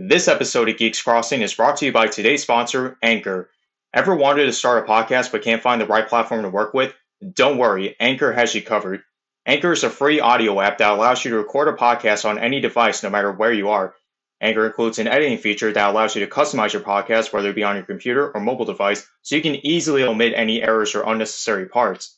This 0.00 0.28
episode 0.28 0.68
of 0.68 0.76
Geeks 0.76 1.02
Crossing 1.02 1.42
is 1.42 1.54
brought 1.54 1.78
to 1.78 1.86
you 1.86 1.90
by 1.90 2.06
today's 2.06 2.42
sponsor, 2.42 2.96
Anchor. 3.02 3.50
Ever 3.92 4.14
wanted 4.14 4.46
to 4.46 4.52
start 4.52 4.84
a 4.84 4.88
podcast 4.88 5.32
but 5.32 5.42
can't 5.42 5.60
find 5.60 5.80
the 5.80 5.88
right 5.88 6.08
platform 6.08 6.42
to 6.42 6.48
work 6.50 6.72
with? 6.72 6.94
Don't 7.32 7.58
worry, 7.58 7.96
Anchor 7.98 8.32
has 8.32 8.54
you 8.54 8.62
covered. 8.62 9.02
Anchor 9.44 9.72
is 9.72 9.82
a 9.82 9.90
free 9.90 10.20
audio 10.20 10.60
app 10.60 10.78
that 10.78 10.92
allows 10.92 11.24
you 11.24 11.32
to 11.32 11.38
record 11.38 11.66
a 11.66 11.72
podcast 11.72 12.24
on 12.24 12.38
any 12.38 12.60
device 12.60 13.02
no 13.02 13.10
matter 13.10 13.32
where 13.32 13.52
you 13.52 13.70
are. 13.70 13.92
Anchor 14.40 14.66
includes 14.66 15.00
an 15.00 15.08
editing 15.08 15.36
feature 15.36 15.72
that 15.72 15.90
allows 15.90 16.14
you 16.14 16.24
to 16.24 16.30
customize 16.30 16.72
your 16.72 16.82
podcast, 16.82 17.32
whether 17.32 17.50
it 17.50 17.56
be 17.56 17.64
on 17.64 17.74
your 17.74 17.84
computer 17.84 18.30
or 18.30 18.40
mobile 18.40 18.66
device, 18.66 19.04
so 19.22 19.34
you 19.34 19.42
can 19.42 19.66
easily 19.66 20.04
omit 20.04 20.32
any 20.36 20.62
errors 20.62 20.94
or 20.94 21.02
unnecessary 21.02 21.66
parts. 21.66 22.16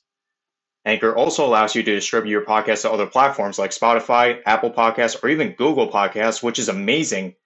Anchor 0.84 1.16
also 1.16 1.46
allows 1.46 1.74
you 1.74 1.82
to 1.82 1.94
distribute 1.94 2.30
your 2.30 2.44
podcast 2.44 2.82
to 2.82 2.92
other 2.92 3.06
platforms 3.06 3.58
like 3.58 3.70
Spotify, 3.70 4.42
Apple 4.44 4.70
Podcasts, 4.70 5.24
or 5.24 5.30
even 5.30 5.52
Google 5.52 5.90
Podcasts, 5.90 6.42
which 6.42 6.58
is 6.58 6.68
amazing. 6.68 7.36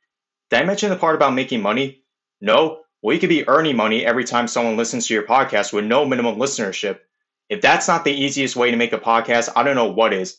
Did 0.50 0.60
I 0.60 0.64
mention 0.64 0.90
the 0.90 0.96
part 0.96 1.14
about 1.14 1.34
making 1.34 1.62
money? 1.62 2.04
No? 2.40 2.80
Well, 3.02 3.14
you 3.14 3.20
could 3.20 3.28
be 3.28 3.48
earning 3.48 3.76
money 3.76 4.04
every 4.04 4.24
time 4.24 4.48
someone 4.48 4.76
listens 4.76 5.06
to 5.06 5.14
your 5.14 5.24
podcast 5.24 5.72
with 5.72 5.84
no 5.84 6.04
minimum 6.04 6.36
listenership. 6.36 7.00
If 7.48 7.60
that's 7.60 7.88
not 7.88 8.04
the 8.04 8.12
easiest 8.12 8.56
way 8.56 8.70
to 8.70 8.76
make 8.76 8.92
a 8.92 8.98
podcast, 8.98 9.50
I 9.54 9.62
don't 9.62 9.76
know 9.76 9.92
what 9.92 10.12
is. 10.12 10.38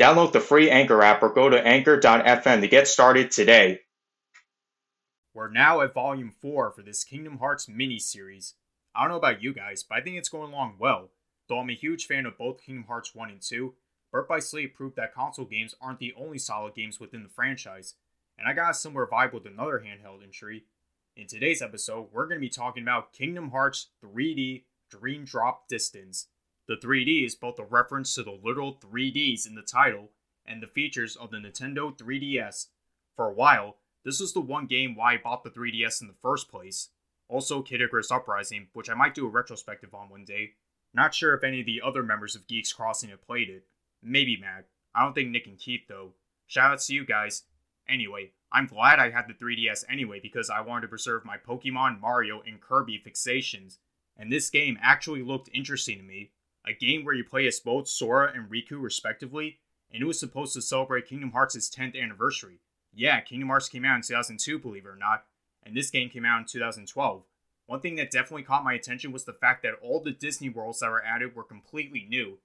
Download 0.00 0.32
the 0.32 0.40
free 0.40 0.70
Anchor 0.70 1.02
app 1.02 1.22
or 1.22 1.32
go 1.32 1.48
to 1.48 1.60
anchor.fm 1.60 2.60
to 2.60 2.68
get 2.68 2.88
started 2.88 3.30
today. 3.30 3.80
We're 5.34 5.50
now 5.50 5.82
at 5.82 5.92
volume 5.92 6.30
4 6.30 6.70
for 6.70 6.82
this 6.82 7.04
Kingdom 7.04 7.38
Hearts 7.38 7.68
mini 7.68 7.98
series. 7.98 8.54
I 8.94 9.02
don't 9.02 9.10
know 9.10 9.16
about 9.16 9.42
you 9.42 9.52
guys, 9.52 9.82
but 9.82 9.98
I 9.98 10.00
think 10.00 10.16
it's 10.16 10.28
going 10.28 10.52
along 10.52 10.76
well. 10.78 11.10
Though 11.48 11.60
I'm 11.60 11.70
a 11.70 11.74
huge 11.74 12.06
fan 12.06 12.26
of 12.26 12.38
both 12.38 12.62
Kingdom 12.62 12.84
Hearts 12.84 13.14
1 13.14 13.30
and 13.30 13.42
2, 13.42 13.74
Birth 14.10 14.28
by 14.28 14.38
Sleep 14.38 14.74
proved 14.74 14.96
that 14.96 15.14
console 15.14 15.44
games 15.44 15.74
aren't 15.80 15.98
the 15.98 16.14
only 16.16 16.38
solid 16.38 16.74
games 16.74 16.98
within 16.98 17.22
the 17.22 17.28
franchise, 17.28 17.94
and 18.38 18.48
I 18.48 18.52
got 18.52 18.70
a 18.70 18.74
similar 18.74 19.06
vibe 19.06 19.32
with 19.32 19.46
another 19.46 19.84
handheld 19.84 20.22
entry. 20.22 20.64
In 21.16 21.26
today's 21.26 21.60
episode, 21.60 22.08
we're 22.12 22.26
going 22.26 22.38
to 22.38 22.46
be 22.46 22.48
talking 22.48 22.84
about 22.84 23.12
Kingdom 23.12 23.50
Hearts 23.50 23.88
3D 24.04 24.62
Dream 24.88 25.24
Drop 25.24 25.68
Distance. 25.68 26.28
The 26.68 26.76
3D 26.76 27.26
is 27.26 27.34
both 27.34 27.58
a 27.58 27.64
reference 27.64 28.14
to 28.14 28.22
the 28.22 28.38
literal 28.42 28.76
3Ds 28.76 29.46
in 29.46 29.54
the 29.54 29.62
title 29.62 30.10
and 30.46 30.62
the 30.62 30.68
features 30.68 31.16
of 31.16 31.30
the 31.30 31.38
Nintendo 31.38 31.96
3DS. 31.96 32.66
For 33.16 33.26
a 33.26 33.32
while, 33.34 33.76
this 34.04 34.20
was 34.20 34.32
the 34.32 34.40
one 34.40 34.66
game 34.66 34.94
why 34.94 35.14
I 35.14 35.16
bought 35.16 35.42
the 35.42 35.50
3DS 35.50 36.00
in 36.00 36.06
the 36.06 36.14
first 36.22 36.48
place. 36.48 36.90
Also, 37.28 37.62
Kid 37.62 37.82
Icarus 37.82 38.12
Uprising, 38.12 38.68
which 38.72 38.88
I 38.88 38.94
might 38.94 39.14
do 39.14 39.26
a 39.26 39.30
retrospective 39.30 39.92
on 39.92 40.08
one 40.08 40.24
day, 40.24 40.52
not 40.94 41.14
sure 41.14 41.34
if 41.34 41.44
any 41.44 41.60
of 41.60 41.66
the 41.66 41.82
other 41.84 42.02
members 42.02 42.34
of 42.34 42.46
Geeks 42.46 42.72
Crossing 42.72 43.10
have 43.10 43.26
played 43.26 43.50
it. 43.50 43.64
Maybe 44.02 44.38
Mag. 44.40 44.64
I 44.94 45.02
don't 45.02 45.14
think 45.14 45.30
Nick 45.30 45.46
and 45.46 45.58
Keith 45.58 45.82
though. 45.88 46.12
Shoutouts 46.48 46.86
to 46.86 46.94
you 46.94 47.04
guys. 47.04 47.42
Anyway, 47.88 48.30
I'm 48.52 48.66
glad 48.66 48.98
I 48.98 49.10
had 49.10 49.26
the 49.28 49.34
3DS 49.34 49.84
anyway 49.88 50.20
because 50.20 50.48
I 50.48 50.60
wanted 50.60 50.82
to 50.82 50.88
preserve 50.88 51.24
my 51.24 51.36
Pokemon, 51.36 52.00
Mario, 52.00 52.42
and 52.46 52.60
Kirby 52.60 53.02
fixations. 53.04 53.78
And 54.16 54.32
this 54.32 54.50
game 54.50 54.78
actually 54.80 55.22
looked 55.22 55.50
interesting 55.52 55.98
to 55.98 56.02
me. 56.02 56.30
A 56.66 56.72
game 56.72 57.04
where 57.04 57.14
you 57.14 57.24
play 57.24 57.46
as 57.46 57.60
both 57.60 57.88
Sora 57.88 58.32
and 58.34 58.50
Riku 58.50 58.82
respectively, 58.82 59.58
and 59.92 60.02
it 60.02 60.06
was 60.06 60.18
supposed 60.18 60.54
to 60.54 60.62
celebrate 60.62 61.06
Kingdom 61.06 61.32
Hearts' 61.32 61.70
10th 61.70 62.00
anniversary. 62.00 62.60
Yeah, 62.92 63.20
Kingdom 63.20 63.48
Hearts 63.48 63.68
came 63.68 63.84
out 63.84 63.96
in 63.96 64.02
2002, 64.02 64.58
believe 64.58 64.84
it 64.84 64.88
or 64.88 64.96
not, 64.96 65.24
and 65.62 65.76
this 65.76 65.90
game 65.90 66.10
came 66.10 66.24
out 66.24 66.40
in 66.40 66.46
2012. 66.46 67.22
One 67.66 67.80
thing 67.80 67.96
that 67.96 68.10
definitely 68.10 68.42
caught 68.42 68.64
my 68.64 68.72
attention 68.72 69.12
was 69.12 69.24
the 69.24 69.32
fact 69.32 69.62
that 69.62 69.74
all 69.82 70.00
the 70.00 70.10
Disney 70.10 70.48
worlds 70.48 70.80
that 70.80 70.90
were 70.90 71.04
added 71.04 71.36
were 71.36 71.44
completely 71.44 72.06
new. 72.08 72.38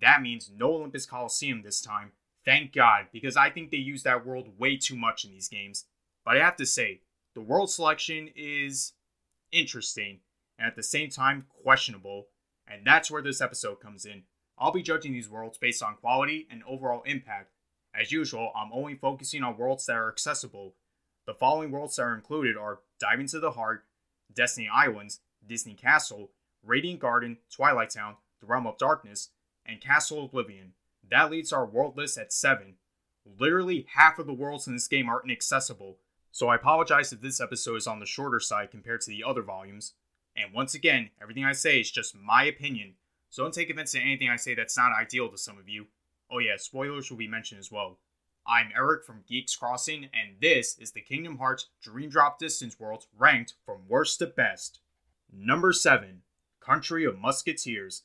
That 0.00 0.22
means 0.22 0.50
no 0.54 0.74
Olympus 0.74 1.04
Coliseum 1.06 1.62
this 1.62 1.80
time. 1.80 2.12
Thank 2.44 2.72
God, 2.72 3.06
because 3.12 3.36
I 3.36 3.50
think 3.50 3.70
they 3.70 3.76
use 3.76 4.02
that 4.02 4.24
world 4.24 4.58
way 4.58 4.76
too 4.76 4.96
much 4.96 5.24
in 5.24 5.30
these 5.30 5.48
games. 5.48 5.84
But 6.24 6.36
I 6.36 6.44
have 6.44 6.56
to 6.56 6.66
say, 6.66 7.02
the 7.34 7.40
world 7.40 7.70
selection 7.70 8.28
is 8.34 8.92
interesting 9.52 10.20
and 10.58 10.66
at 10.66 10.76
the 10.76 10.82
same 10.82 11.10
time 11.10 11.46
questionable, 11.62 12.28
and 12.66 12.86
that's 12.86 13.10
where 13.10 13.22
this 13.22 13.40
episode 13.40 13.80
comes 13.80 14.04
in. 14.04 14.22
I'll 14.58 14.72
be 14.72 14.82
judging 14.82 15.12
these 15.12 15.28
worlds 15.28 15.58
based 15.58 15.82
on 15.82 15.96
quality 15.96 16.46
and 16.50 16.62
overall 16.66 17.02
impact. 17.04 17.52
As 17.98 18.12
usual, 18.12 18.52
I'm 18.54 18.72
only 18.72 18.94
focusing 18.94 19.42
on 19.42 19.56
worlds 19.56 19.86
that 19.86 19.96
are 19.96 20.10
accessible. 20.10 20.74
The 21.26 21.34
following 21.34 21.70
worlds 21.70 21.96
that 21.96 22.02
are 22.02 22.14
included 22.14 22.56
are 22.56 22.80
Dive 22.98 23.20
into 23.20 23.40
the 23.40 23.52
Heart, 23.52 23.84
Destiny 24.32 24.68
Islands, 24.72 25.20
Disney 25.46 25.74
Castle, 25.74 26.30
Radiant 26.64 27.00
Garden, 27.00 27.38
Twilight 27.54 27.90
Town, 27.90 28.16
The 28.40 28.46
Realm 28.46 28.66
of 28.66 28.78
Darkness, 28.78 29.30
and 29.64 29.80
Castle 29.80 30.24
Oblivion. 30.24 30.74
That 31.08 31.30
leads 31.30 31.52
our 31.52 31.66
world 31.66 31.96
list 31.96 32.18
at 32.18 32.32
7. 32.32 32.74
Literally 33.38 33.86
half 33.94 34.18
of 34.18 34.26
the 34.26 34.32
worlds 34.32 34.66
in 34.66 34.74
this 34.74 34.88
game 34.88 35.08
are 35.08 35.22
inaccessible, 35.24 35.98
so 36.32 36.48
I 36.48 36.56
apologize 36.56 37.12
if 37.12 37.20
this 37.20 37.40
episode 37.40 37.76
is 37.76 37.86
on 37.86 38.00
the 38.00 38.06
shorter 38.06 38.40
side 38.40 38.70
compared 38.70 39.00
to 39.02 39.10
the 39.10 39.24
other 39.24 39.42
volumes. 39.42 39.94
And 40.36 40.54
once 40.54 40.74
again, 40.74 41.10
everything 41.20 41.44
I 41.44 41.52
say 41.52 41.80
is 41.80 41.90
just 41.90 42.16
my 42.16 42.44
opinion, 42.44 42.94
so 43.28 43.42
don't 43.42 43.52
take 43.52 43.70
offense 43.70 43.92
to 43.92 44.00
anything 44.00 44.28
I 44.28 44.36
say 44.36 44.54
that's 44.54 44.76
not 44.76 44.92
ideal 44.98 45.28
to 45.28 45.38
some 45.38 45.58
of 45.58 45.68
you. 45.68 45.86
Oh 46.30 46.38
yeah, 46.38 46.56
spoilers 46.56 47.10
will 47.10 47.18
be 47.18 47.28
mentioned 47.28 47.60
as 47.60 47.70
well. 47.72 47.98
I'm 48.46 48.70
Eric 48.74 49.04
from 49.04 49.24
Geeks 49.28 49.54
Crossing, 49.54 50.04
and 50.04 50.40
this 50.40 50.78
is 50.78 50.92
the 50.92 51.00
Kingdom 51.00 51.38
Hearts 51.38 51.68
Dream 51.82 52.08
Drop 52.08 52.38
Distance 52.38 52.80
Worlds 52.80 53.06
ranked 53.16 53.54
from 53.64 53.88
worst 53.88 54.18
to 54.20 54.26
best. 54.26 54.80
Number 55.32 55.72
7 55.72 56.22
Country 56.60 57.04
of 57.04 57.18
Musketeers. 57.18 58.02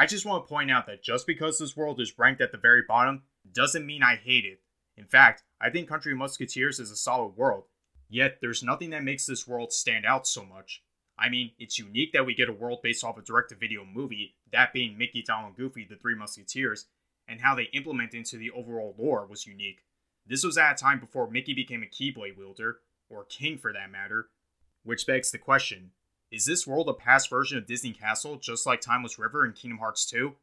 I 0.00 0.06
just 0.06 0.24
want 0.24 0.44
to 0.44 0.48
point 0.48 0.70
out 0.70 0.86
that 0.86 1.02
just 1.02 1.26
because 1.26 1.58
this 1.58 1.76
world 1.76 2.00
is 2.00 2.16
ranked 2.16 2.40
at 2.40 2.52
the 2.52 2.56
very 2.56 2.82
bottom 2.86 3.24
doesn't 3.52 3.84
mean 3.84 4.00
I 4.00 4.14
hate 4.14 4.44
it. 4.44 4.60
In 4.96 5.04
fact, 5.04 5.42
I 5.60 5.70
think 5.70 5.88
Country 5.88 6.14
Musketeers 6.14 6.78
is 6.78 6.92
a 6.92 6.96
solid 6.96 7.36
world, 7.36 7.64
yet 8.08 8.38
there's 8.40 8.62
nothing 8.62 8.90
that 8.90 9.02
makes 9.02 9.26
this 9.26 9.48
world 9.48 9.72
stand 9.72 10.06
out 10.06 10.24
so 10.24 10.44
much. 10.44 10.84
I 11.18 11.28
mean, 11.28 11.50
it's 11.58 11.80
unique 11.80 12.12
that 12.12 12.24
we 12.24 12.36
get 12.36 12.48
a 12.48 12.52
world 12.52 12.78
based 12.80 13.02
off 13.02 13.18
a 13.18 13.22
direct 13.22 13.48
to 13.48 13.56
video 13.56 13.84
movie, 13.84 14.36
that 14.52 14.72
being 14.72 14.96
Mickey, 14.96 15.20
Donald, 15.26 15.48
and 15.48 15.56
Goofy, 15.56 15.84
the 15.84 15.96
Three 15.96 16.14
Musketeers, 16.14 16.86
and 17.26 17.40
how 17.40 17.56
they 17.56 17.64
implement 17.72 18.14
into 18.14 18.36
the 18.36 18.52
overall 18.52 18.94
lore 18.96 19.26
was 19.26 19.48
unique. 19.48 19.80
This 20.24 20.44
was 20.44 20.56
at 20.56 20.74
a 20.74 20.76
time 20.76 21.00
before 21.00 21.28
Mickey 21.28 21.54
became 21.54 21.82
a 21.82 21.86
Keyblade 21.86 22.36
wielder, 22.38 22.78
or 23.10 23.24
king 23.24 23.58
for 23.58 23.72
that 23.72 23.90
matter, 23.90 24.28
which 24.84 25.08
begs 25.08 25.32
the 25.32 25.38
question 25.38 25.90
is 26.30 26.44
this 26.44 26.66
world 26.66 26.88
a 26.88 26.94
past 26.94 27.30
version 27.30 27.56
of 27.56 27.66
Disney 27.66 27.92
Castle 27.92 28.36
just 28.36 28.66
like 28.66 28.80
Timeless 28.80 29.18
River 29.18 29.46
in 29.46 29.52
Kingdom 29.52 29.78
Hearts 29.78 30.04
2? 30.06 30.34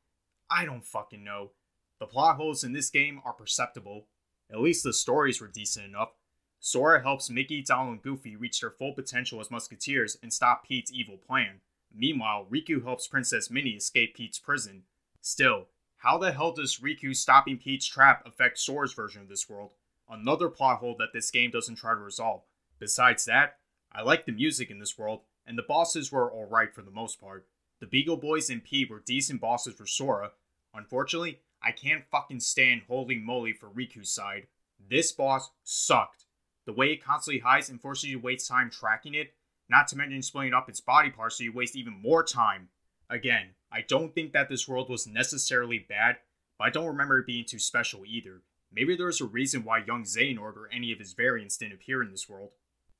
I 0.49 0.65
don't 0.65 0.85
fucking 0.85 1.23
know. 1.23 1.51
The 1.99 2.07
plot 2.07 2.37
holes 2.37 2.63
in 2.63 2.73
this 2.73 2.89
game 2.89 3.21
are 3.23 3.33
perceptible. 3.33 4.07
At 4.51 4.59
least 4.61 4.83
the 4.83 4.93
stories 4.93 5.39
were 5.39 5.47
decent 5.47 5.85
enough. 5.85 6.13
Sora 6.59 7.01
helps 7.01 7.29
Mickey, 7.29 7.61
Donald, 7.61 7.93
and 7.93 8.01
Goofy 8.01 8.35
reach 8.35 8.61
their 8.61 8.71
full 8.71 8.93
potential 8.93 9.39
as 9.39 9.51
Musketeers 9.51 10.17
and 10.23 10.33
stop 10.33 10.67
Pete's 10.67 10.91
evil 10.91 11.17
plan. 11.17 11.61
Meanwhile, 11.93 12.47
Riku 12.51 12.83
helps 12.83 13.07
Princess 13.07 13.51
Minnie 13.51 13.71
escape 13.71 14.15
Pete's 14.15 14.39
prison. 14.39 14.83
Still, 15.21 15.67
how 15.97 16.17
the 16.17 16.31
hell 16.31 16.51
does 16.51 16.79
Riku 16.79 17.15
stopping 17.15 17.57
Pete's 17.57 17.85
trap 17.85 18.25
affect 18.25 18.57
Sora's 18.57 18.93
version 18.93 19.21
of 19.21 19.29
this 19.29 19.47
world? 19.47 19.71
Another 20.09 20.49
plot 20.49 20.79
hole 20.79 20.95
that 20.99 21.13
this 21.13 21.31
game 21.31 21.51
doesn't 21.51 21.75
try 21.75 21.93
to 21.93 21.99
resolve. 21.99 22.41
Besides 22.79 23.25
that, 23.25 23.57
I 23.91 24.01
like 24.01 24.25
the 24.25 24.31
music 24.31 24.69
in 24.69 24.79
this 24.79 24.97
world, 24.97 25.21
and 25.45 25.57
the 25.57 25.63
bosses 25.67 26.11
were 26.11 26.31
alright 26.31 26.73
for 26.73 26.81
the 26.81 26.91
most 26.91 27.19
part. 27.19 27.47
The 27.79 27.87
Beagle 27.87 28.17
Boys 28.17 28.49
and 28.49 28.63
Pete 28.63 28.89
were 28.89 29.03
decent 29.05 29.41
bosses 29.41 29.75
for 29.75 29.85
Sora. 29.85 30.31
Unfortunately, 30.73 31.39
I 31.61 31.71
can't 31.71 32.05
fucking 32.11 32.39
stand 32.39 32.83
Holey 32.89 33.21
Moley 33.21 33.53
for 33.53 33.69
Riku's 33.69 34.11
side. 34.11 34.47
This 34.89 35.11
boss 35.11 35.51
sucked. 35.63 36.25
The 36.65 36.73
way 36.73 36.91
it 36.91 37.03
constantly 37.03 37.39
hides 37.39 37.69
and 37.69 37.81
forces 37.81 38.09
you 38.09 38.17
to 38.19 38.23
waste 38.23 38.47
time 38.47 38.69
tracking 38.69 39.13
it, 39.13 39.33
not 39.69 39.87
to 39.89 39.97
mention 39.97 40.21
splitting 40.21 40.53
up 40.53 40.69
its 40.69 40.81
body 40.81 41.09
parts 41.09 41.37
so 41.37 41.43
you 41.43 41.53
waste 41.53 41.75
even 41.75 42.01
more 42.01 42.23
time. 42.23 42.69
Again, 43.09 43.49
I 43.71 43.81
don't 43.81 44.13
think 44.13 44.33
that 44.33 44.49
this 44.49 44.67
world 44.67 44.89
was 44.89 45.07
necessarily 45.07 45.79
bad, 45.79 46.17
but 46.57 46.65
I 46.65 46.69
don't 46.69 46.87
remember 46.87 47.19
it 47.19 47.27
being 47.27 47.45
too 47.45 47.59
special 47.59 48.03
either. 48.05 48.41
Maybe 48.71 48.95
there's 48.95 49.21
a 49.21 49.25
reason 49.25 49.63
why 49.63 49.83
young 49.85 50.03
Xehanort 50.03 50.57
or 50.57 50.69
any 50.71 50.91
of 50.91 50.99
his 50.99 51.13
variants 51.13 51.57
didn't 51.57 51.75
appear 51.75 52.01
in 52.01 52.11
this 52.11 52.27
world. 52.27 52.51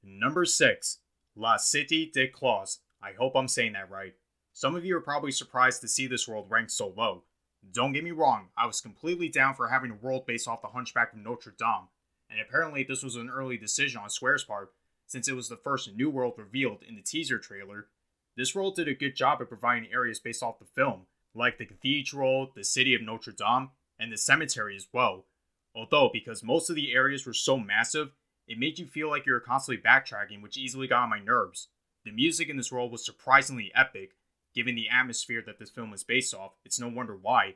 Number 0.04 0.46
6. 0.46 1.00
La 1.36 1.56
Cité 1.56 2.12
des 2.12 2.28
Cloches. 2.28 2.80
I 3.02 3.12
hope 3.18 3.36
I'm 3.36 3.48
saying 3.48 3.74
that 3.74 3.90
right. 3.90 4.14
Some 4.54 4.76
of 4.76 4.86
you 4.86 4.96
are 4.98 5.02
probably 5.02 5.32
surprised 5.32 5.82
to 5.82 5.88
see 5.88 6.08
this 6.08 6.28
world 6.28 6.48
ranked 6.50 6.72
so 6.72 6.94
low. 6.96 7.24
Don't 7.72 7.94
get 7.94 8.04
me 8.04 8.12
wrong, 8.12 8.50
I 8.58 8.68
was 8.68 8.80
completely 8.82 9.28
down 9.28 9.56
for 9.56 9.70
having 9.70 9.92
a 9.92 9.96
world 9.96 10.26
based 10.26 10.48
off 10.48 10.62
the 10.62 10.70
Hunchback 10.70 11.14
of 11.14 11.20
Notre 11.20 11.54
Dame, 11.58 11.90
and 12.30 12.40
apparently 12.40 12.84
this 12.84 13.04
was 13.04 13.16
an 13.16 13.30
early 13.30 13.58
decision 13.58 14.02
on 14.02 14.10
Square's 14.10 14.44
part, 14.44 14.72
since 15.08 15.28
it 15.28 15.36
was 15.36 15.50
the 15.50 15.58
first 15.58 15.94
new 15.96 16.10
world 16.10 16.36
revealed 16.38 16.84
in 16.88 16.96
the 16.96 17.02
teaser 17.02 17.40
trailer 17.40 17.88
this 18.36 18.54
world 18.54 18.76
did 18.76 18.88
a 18.88 18.94
good 18.94 19.16
job 19.16 19.42
at 19.42 19.48
providing 19.48 19.92
areas 19.92 20.20
based 20.20 20.44
off 20.44 20.60
the 20.60 20.66
film, 20.66 21.08
like 21.34 21.58
the 21.58 21.66
cathedral, 21.66 22.52
the 22.54 22.66
city 22.66 22.94
of 22.94 23.02
Notre 23.02 23.32
Dame, 23.32 23.70
and 23.98 24.12
the 24.12 24.18
cemetery 24.18 24.76
as 24.76 24.88
well. 24.92 25.26
Although, 25.74 26.10
because 26.12 26.44
most 26.44 26.70
of 26.70 26.76
the 26.76 26.94
areas 26.94 27.26
were 27.26 27.34
so 27.34 27.58
massive, 27.58 28.12
it 28.48 28.60
made 28.60 28.78
you 28.80 28.86
feel 28.86 29.10
like 29.10 29.26
you 29.26 29.34
were 29.34 29.40
constantly 29.40 29.82
backtracking, 29.82 30.42
which 30.42 30.58
easily 30.58 30.88
got 30.88 31.04
on 31.04 31.10
my 31.10 31.20
nerves. 31.20 31.70
The 32.04 32.12
music 32.12 32.50
in 32.50 32.58
this 32.58 32.72
world 32.72 32.92
was 32.92 33.06
surprisingly 33.06 33.72
epic, 33.74 34.12
given 34.54 34.76
the 34.76 34.90
atmosphere 34.90 35.44
that 35.46 35.60
this 35.60 35.72
film 35.72 35.94
is 35.94 36.04
based 36.04 36.34
off. 36.34 36.54
It's 36.64 36.80
no 36.80 36.88
wonder 36.88 37.16
why. 37.16 37.56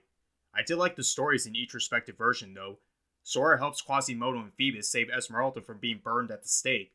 I 0.53 0.63
did 0.63 0.77
like 0.77 0.95
the 0.95 1.03
stories 1.03 1.45
in 1.45 1.56
each 1.56 1.74
respective 1.74 2.18
version, 2.18 2.53
though. 2.56 2.80
Sora 3.21 3.59
helps 3.59 3.81
Quasimodo 3.81 4.39
and 4.39 4.53
Phoebus 4.53 4.89
save 4.89 5.09
Esmeralda 5.09 5.62
from 5.62 5.77
being 5.77 6.01
burned 6.03 6.31
at 6.31 6.41
the 6.41 6.50
stake, 6.50 6.94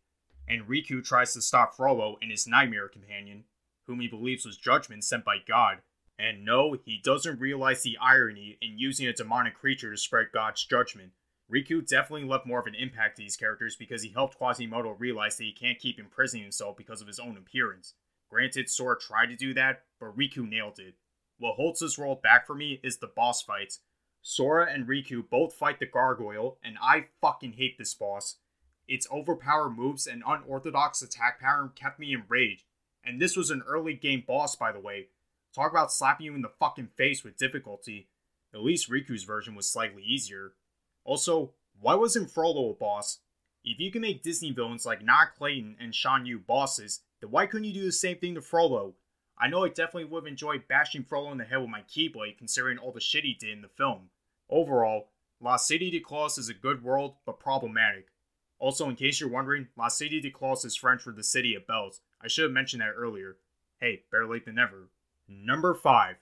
and 0.48 0.66
Riku 0.66 1.04
tries 1.04 1.32
to 1.34 1.40
stop 1.40 1.76
Frollo 1.76 2.18
and 2.20 2.30
his 2.30 2.46
nightmare 2.46 2.88
companion, 2.88 3.44
whom 3.86 4.00
he 4.00 4.08
believes 4.08 4.44
was 4.44 4.56
Judgment 4.56 5.04
sent 5.04 5.24
by 5.24 5.36
God. 5.46 5.78
And 6.18 6.44
no, 6.44 6.76
he 6.84 7.00
doesn't 7.02 7.40
realize 7.40 7.82
the 7.82 7.98
irony 8.00 8.58
in 8.60 8.78
using 8.78 9.06
a 9.06 9.12
demonic 9.12 9.54
creature 9.54 9.90
to 9.90 9.96
spread 9.96 10.28
God's 10.32 10.64
judgment. 10.64 11.12
Riku 11.52 11.86
definitely 11.86 12.26
left 12.26 12.46
more 12.46 12.58
of 12.58 12.66
an 12.66 12.74
impact 12.74 13.16
to 13.16 13.22
these 13.22 13.36
characters 13.36 13.76
because 13.76 14.02
he 14.02 14.10
helped 14.10 14.38
Quasimodo 14.38 14.90
realize 14.98 15.36
that 15.36 15.44
he 15.44 15.52
can't 15.52 15.78
keep 15.78 15.98
imprisoning 15.98 16.42
himself 16.42 16.76
because 16.76 17.00
of 17.00 17.06
his 17.06 17.18
own 17.18 17.36
appearance. 17.36 17.94
Granted, 18.30 18.70
Sora 18.70 18.98
tried 18.98 19.26
to 19.26 19.36
do 19.36 19.52
that, 19.54 19.82
but 20.00 20.16
Riku 20.16 20.48
nailed 20.48 20.78
it. 20.78 20.94
What 21.38 21.56
holds 21.56 21.80
this 21.80 21.98
world 21.98 22.22
back 22.22 22.46
for 22.46 22.54
me 22.54 22.80
is 22.82 22.98
the 22.98 23.06
boss 23.06 23.42
fights. 23.42 23.80
Sora 24.22 24.72
and 24.72 24.86
Riku 24.86 25.28
both 25.28 25.52
fight 25.52 25.78
the 25.80 25.86
gargoyle, 25.86 26.58
and 26.64 26.76
I 26.80 27.06
fucking 27.20 27.52
hate 27.52 27.76
this 27.76 27.92
boss. 27.92 28.36
Its 28.88 29.06
overpowered 29.12 29.70
moves 29.70 30.06
and 30.06 30.22
unorthodox 30.26 31.02
attack 31.02 31.40
pattern 31.40 31.72
kept 31.74 31.98
me 31.98 32.14
enraged, 32.14 32.64
and 33.04 33.20
this 33.20 33.36
was 33.36 33.50
an 33.50 33.62
early 33.66 33.94
game 33.94 34.24
boss, 34.26 34.56
by 34.56 34.72
the 34.72 34.80
way. 34.80 35.08
Talk 35.54 35.70
about 35.70 35.92
slapping 35.92 36.26
you 36.26 36.34
in 36.34 36.42
the 36.42 36.48
fucking 36.48 36.88
face 36.96 37.22
with 37.22 37.36
difficulty. 37.36 38.08
At 38.52 38.62
least 38.62 38.90
Riku's 38.90 39.24
version 39.24 39.54
was 39.54 39.70
slightly 39.70 40.02
easier. 40.02 40.54
Also, 41.04 41.52
why 41.80 41.94
wasn't 41.94 42.30
Frollo 42.30 42.70
a 42.70 42.74
boss? 42.74 43.18
If 43.62 43.78
you 43.78 43.90
can 43.90 44.02
make 44.02 44.22
Disney 44.22 44.50
villains 44.50 44.84
like 44.84 45.02
Nacht 45.02 45.36
Clayton 45.36 45.76
and 45.80 45.94
Shan 45.94 46.26
Yu 46.26 46.38
bosses, 46.38 47.00
then 47.20 47.30
why 47.30 47.46
couldn't 47.46 47.64
you 47.64 47.72
do 47.72 47.84
the 47.84 47.92
same 47.92 48.18
thing 48.18 48.34
to 48.34 48.42
Frollo? 48.42 48.94
I 49.38 49.48
know 49.48 49.64
I 49.64 49.68
definitely 49.68 50.04
would 50.04 50.24
have 50.24 50.30
enjoyed 50.30 50.68
bashing 50.68 51.02
Frollo 51.02 51.32
in 51.32 51.38
the 51.38 51.44
head 51.44 51.58
with 51.58 51.70
my 51.70 51.82
Keyblade 51.82 52.38
considering 52.38 52.78
all 52.78 52.92
the 52.92 53.00
shit 53.00 53.24
he 53.24 53.34
did 53.34 53.50
in 53.50 53.62
the 53.62 53.68
film. 53.68 54.10
Overall, 54.48 55.08
La 55.40 55.56
Cité 55.56 55.90
des 55.90 56.00
Cloches 56.00 56.38
is 56.38 56.48
a 56.48 56.54
good 56.54 56.82
world, 56.84 57.14
but 57.26 57.40
problematic. 57.40 58.08
Also, 58.58 58.88
in 58.88 58.96
case 58.96 59.20
you're 59.20 59.28
wondering, 59.28 59.68
La 59.76 59.88
Cité 59.88 60.22
des 60.22 60.30
Cloches 60.30 60.64
is 60.64 60.76
French 60.76 61.02
for 61.02 61.12
the 61.12 61.24
City 61.24 61.54
of 61.54 61.66
Bells. 61.66 62.00
I 62.22 62.28
should 62.28 62.44
have 62.44 62.52
mentioned 62.52 62.82
that 62.82 62.94
earlier. 62.96 63.36
Hey, 63.80 64.04
better 64.10 64.26
late 64.26 64.44
than 64.44 64.54
never. 64.54 64.88
Number 65.28 65.74
5 65.74 66.16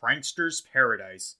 Prankster's 0.00 0.60
Paradise. 0.60 1.36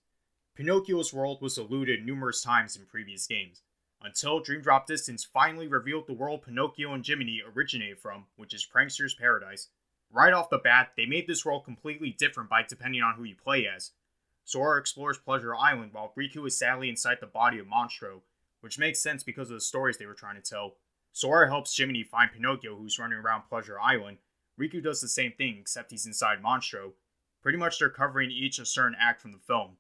Pinocchio's 0.57 1.13
world 1.13 1.43
was 1.43 1.59
eluded 1.59 2.03
numerous 2.03 2.41
times 2.41 2.77
in 2.77 2.87
previous 2.87 3.27
games, 3.27 3.61
until 4.01 4.41
Dream 4.41 4.63
Drop 4.63 4.87
Distance 4.87 5.23
finally 5.23 5.69
revealed 5.69 6.07
the 6.07 6.15
world 6.15 6.41
Pinocchio 6.47 6.95
and 6.95 7.07
Jiminy 7.07 7.43
originated 7.55 7.99
from, 7.99 8.25
which 8.37 8.55
is 8.55 8.65
Prankster's 8.65 9.13
Paradise. 9.13 9.69
Right 10.11 10.33
off 10.33 10.49
the 10.49 10.57
bat, 10.57 10.93
they 10.97 11.05
made 11.05 11.27
this 11.27 11.45
world 11.45 11.67
completely 11.67 12.17
different 12.19 12.49
by 12.49 12.63
depending 12.63 13.03
on 13.03 13.17
who 13.17 13.25
you 13.25 13.35
play 13.37 13.67
as. 13.67 13.91
Sora 14.45 14.81
explores 14.81 15.19
Pleasure 15.19 15.55
Island 15.55 15.93
while 15.93 16.15
Riku 16.17 16.47
is 16.47 16.59
sadly 16.59 16.89
inside 16.89 17.19
the 17.21 17.27
body 17.27 17.59
of 17.59 17.67
Monstro, 17.67 18.23
which 18.63 18.79
makes 18.79 19.03
sense 19.03 19.23
because 19.23 19.51
of 19.51 19.57
the 19.57 19.61
stories 19.61 19.99
they 19.99 20.07
were 20.07 20.15
trying 20.15 20.41
to 20.41 20.51
tell. 20.51 20.77
Sora 21.13 21.49
helps 21.49 21.77
Jiminy 21.77 22.03
find 22.03 22.33
Pinocchio, 22.33 22.77
who's 22.77 22.99
running 22.99 23.19
around 23.19 23.43
Pleasure 23.43 23.79
Island. 23.79 24.19
Riku 24.59 24.83
does 24.83 25.03
the 25.03 25.09
same 25.09 25.33
thing, 25.33 25.59
except 25.61 25.91
he's 25.91 26.07
inside 26.07 26.43
Monstro. 26.43 26.93
Pretty 27.43 27.59
much 27.59 27.79
they're 27.79 27.91
covering 27.91 28.31
each 28.31 28.59
a 28.59 28.65
certain 28.65 28.97
act 28.99 29.21
from 29.21 29.33
the 29.33 29.39
film. 29.39 29.77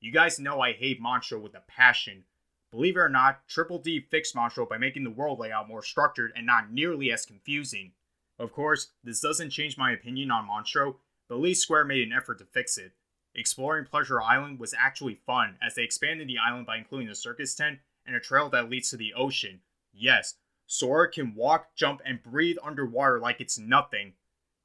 You 0.00 0.12
guys 0.12 0.38
know 0.38 0.60
I 0.60 0.72
hate 0.72 1.02
Monstro 1.02 1.40
with 1.40 1.56
a 1.56 1.62
passion. 1.66 2.24
Believe 2.70 2.96
it 2.96 3.00
or 3.00 3.08
not, 3.08 3.48
Triple 3.48 3.78
D 3.78 4.00
fixed 4.00 4.34
Monstro 4.34 4.68
by 4.68 4.78
making 4.78 5.02
the 5.02 5.10
world 5.10 5.40
layout 5.40 5.68
more 5.68 5.82
structured 5.82 6.32
and 6.36 6.46
not 6.46 6.70
nearly 6.70 7.10
as 7.10 7.26
confusing. 7.26 7.92
Of 8.38 8.52
course, 8.52 8.92
this 9.02 9.20
doesn't 9.20 9.50
change 9.50 9.76
my 9.76 9.90
opinion 9.90 10.30
on 10.30 10.46
Monstro, 10.46 10.96
but 11.28 11.34
at 11.36 11.40
least 11.40 11.62
Square 11.62 11.86
made 11.86 12.06
an 12.06 12.12
effort 12.12 12.38
to 12.38 12.44
fix 12.44 12.78
it. 12.78 12.92
Exploring 13.34 13.86
Pleasure 13.86 14.22
Island 14.22 14.60
was 14.60 14.72
actually 14.72 15.14
fun, 15.26 15.56
as 15.60 15.74
they 15.74 15.82
expanded 15.82 16.28
the 16.28 16.38
island 16.38 16.66
by 16.66 16.76
including 16.76 17.08
a 17.08 17.14
circus 17.14 17.54
tent 17.54 17.80
and 18.06 18.14
a 18.14 18.20
trail 18.20 18.48
that 18.50 18.70
leads 18.70 18.90
to 18.90 18.96
the 18.96 19.14
ocean. 19.14 19.60
Yes, 19.92 20.34
Sora 20.66 21.10
can 21.10 21.34
walk, 21.34 21.74
jump, 21.74 22.02
and 22.04 22.22
breathe 22.22 22.56
underwater 22.62 23.18
like 23.18 23.40
it's 23.40 23.58
nothing. 23.58 24.12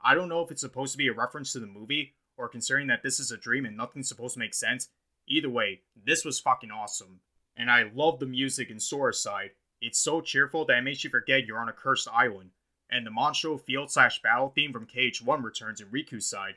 I 0.01 0.13
don't 0.13 0.29
know 0.29 0.41
if 0.41 0.51
it's 0.51 0.61
supposed 0.61 0.91
to 0.91 0.97
be 0.97 1.07
a 1.07 1.13
reference 1.13 1.53
to 1.53 1.59
the 1.59 1.65
movie, 1.65 2.13
or 2.37 2.49
considering 2.49 2.87
that 2.87 3.01
this 3.01 3.19
is 3.19 3.31
a 3.31 3.37
dream 3.37 3.65
and 3.65 3.75
nothing's 3.75 4.09
supposed 4.09 4.35
to 4.35 4.39
make 4.39 4.53
sense, 4.53 4.89
Either 5.27 5.49
way, 5.49 5.81
this 5.95 6.25
was 6.25 6.39
fucking 6.39 6.71
awesome. 6.71 7.21
And 7.55 7.71
I 7.71 7.89
love 7.93 8.19
the 8.19 8.25
music 8.25 8.69
in 8.69 8.79
Sora's 8.79 9.21
side. 9.21 9.51
It's 9.81 9.99
so 9.99 10.21
cheerful 10.21 10.65
that 10.65 10.77
it 10.77 10.83
makes 10.83 11.03
you 11.03 11.09
forget 11.09 11.45
you're 11.45 11.59
on 11.59 11.69
a 11.69 11.73
cursed 11.73 12.07
island. 12.11 12.51
And 12.89 13.05
the 13.05 13.11
Monstro 13.11 13.59
field 13.59 13.91
slash 13.91 14.21
battle 14.21 14.49
theme 14.49 14.73
from 14.73 14.85
KH1 14.85 15.43
returns 15.43 15.81
in 15.81 15.87
Riku's 15.87 16.27
side. 16.27 16.55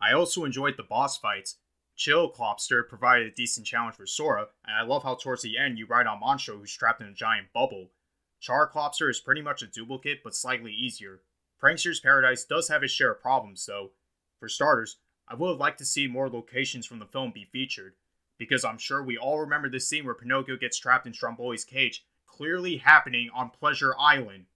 I 0.00 0.12
also 0.12 0.44
enjoyed 0.44 0.76
the 0.76 0.82
boss 0.82 1.16
fights. 1.16 1.56
Chill 1.96 2.30
Clawbster 2.30 2.88
provided 2.88 3.26
a 3.26 3.34
decent 3.34 3.66
challenge 3.66 3.96
for 3.96 4.06
Sora, 4.06 4.48
and 4.64 4.76
I 4.76 4.82
love 4.82 5.02
how 5.02 5.16
towards 5.16 5.42
the 5.42 5.58
end 5.58 5.78
you 5.78 5.86
ride 5.86 6.06
on 6.06 6.20
Monstro 6.20 6.58
who's 6.58 6.72
trapped 6.72 7.00
in 7.00 7.08
a 7.08 7.12
giant 7.12 7.52
bubble. 7.52 7.90
Char 8.40 8.70
Clawbster 8.70 9.10
is 9.10 9.20
pretty 9.20 9.42
much 9.42 9.62
a 9.62 9.66
duplicate, 9.66 10.22
but 10.22 10.36
slightly 10.36 10.72
easier. 10.72 11.22
Prankster's 11.60 11.98
Paradise 11.98 12.44
does 12.44 12.68
have 12.68 12.84
its 12.84 12.92
share 12.92 13.12
of 13.12 13.20
problems, 13.20 13.66
though. 13.66 13.90
For 14.38 14.48
starters, 14.48 14.98
I 15.26 15.34
would 15.34 15.48
have 15.48 15.58
liked 15.58 15.78
to 15.78 15.84
see 15.84 16.06
more 16.06 16.28
locations 16.28 16.86
from 16.86 17.00
the 17.00 17.06
film 17.06 17.32
be 17.32 17.44
featured 17.44 17.94
because 18.38 18.64
I'm 18.64 18.78
sure 18.78 19.02
we 19.02 19.18
all 19.18 19.40
remember 19.40 19.68
the 19.68 19.80
scene 19.80 20.04
where 20.04 20.14
Pinocchio 20.14 20.56
gets 20.56 20.78
trapped 20.78 21.06
in 21.06 21.12
Stromboli's 21.12 21.64
cage, 21.64 22.04
clearly 22.26 22.76
happening 22.76 23.28
on 23.34 23.50
Pleasure 23.50 23.94
Island. 23.98 24.46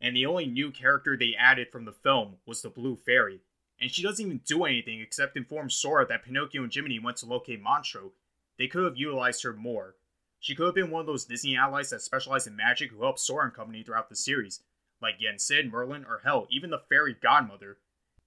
And 0.00 0.14
the 0.14 0.26
only 0.26 0.46
new 0.46 0.70
character 0.70 1.16
they 1.16 1.34
added 1.38 1.68
from 1.70 1.84
the 1.84 1.92
film 1.92 2.36
was 2.46 2.62
the 2.62 2.70
Blue 2.70 2.96
Fairy. 2.96 3.40
And 3.80 3.90
she 3.90 4.02
doesn't 4.02 4.24
even 4.24 4.40
do 4.46 4.64
anything 4.64 5.00
except 5.00 5.36
inform 5.36 5.70
Sora 5.70 6.06
that 6.06 6.24
Pinocchio 6.24 6.62
and 6.62 6.72
Jiminy 6.72 6.98
went 6.98 7.16
to 7.18 7.26
locate 7.26 7.62
Monstro. 7.62 8.12
They 8.58 8.68
could 8.68 8.84
have 8.84 8.96
utilized 8.96 9.42
her 9.42 9.54
more. 9.54 9.96
She 10.38 10.54
could 10.54 10.66
have 10.66 10.74
been 10.74 10.90
one 10.90 11.00
of 11.00 11.06
those 11.06 11.24
Disney 11.24 11.56
allies 11.56 11.90
that 11.90 12.02
specialize 12.02 12.46
in 12.46 12.56
magic 12.56 12.90
who 12.90 13.02
help 13.02 13.18
Sora 13.18 13.44
and 13.44 13.54
company 13.54 13.82
throughout 13.82 14.08
the 14.08 14.16
series, 14.16 14.60
like 15.00 15.16
Yen 15.18 15.38
Sid, 15.38 15.70
Merlin, 15.70 16.04
or 16.04 16.20
hell, 16.24 16.46
even 16.50 16.70
the 16.70 16.82
fairy 16.88 17.16
godmother. 17.20 17.78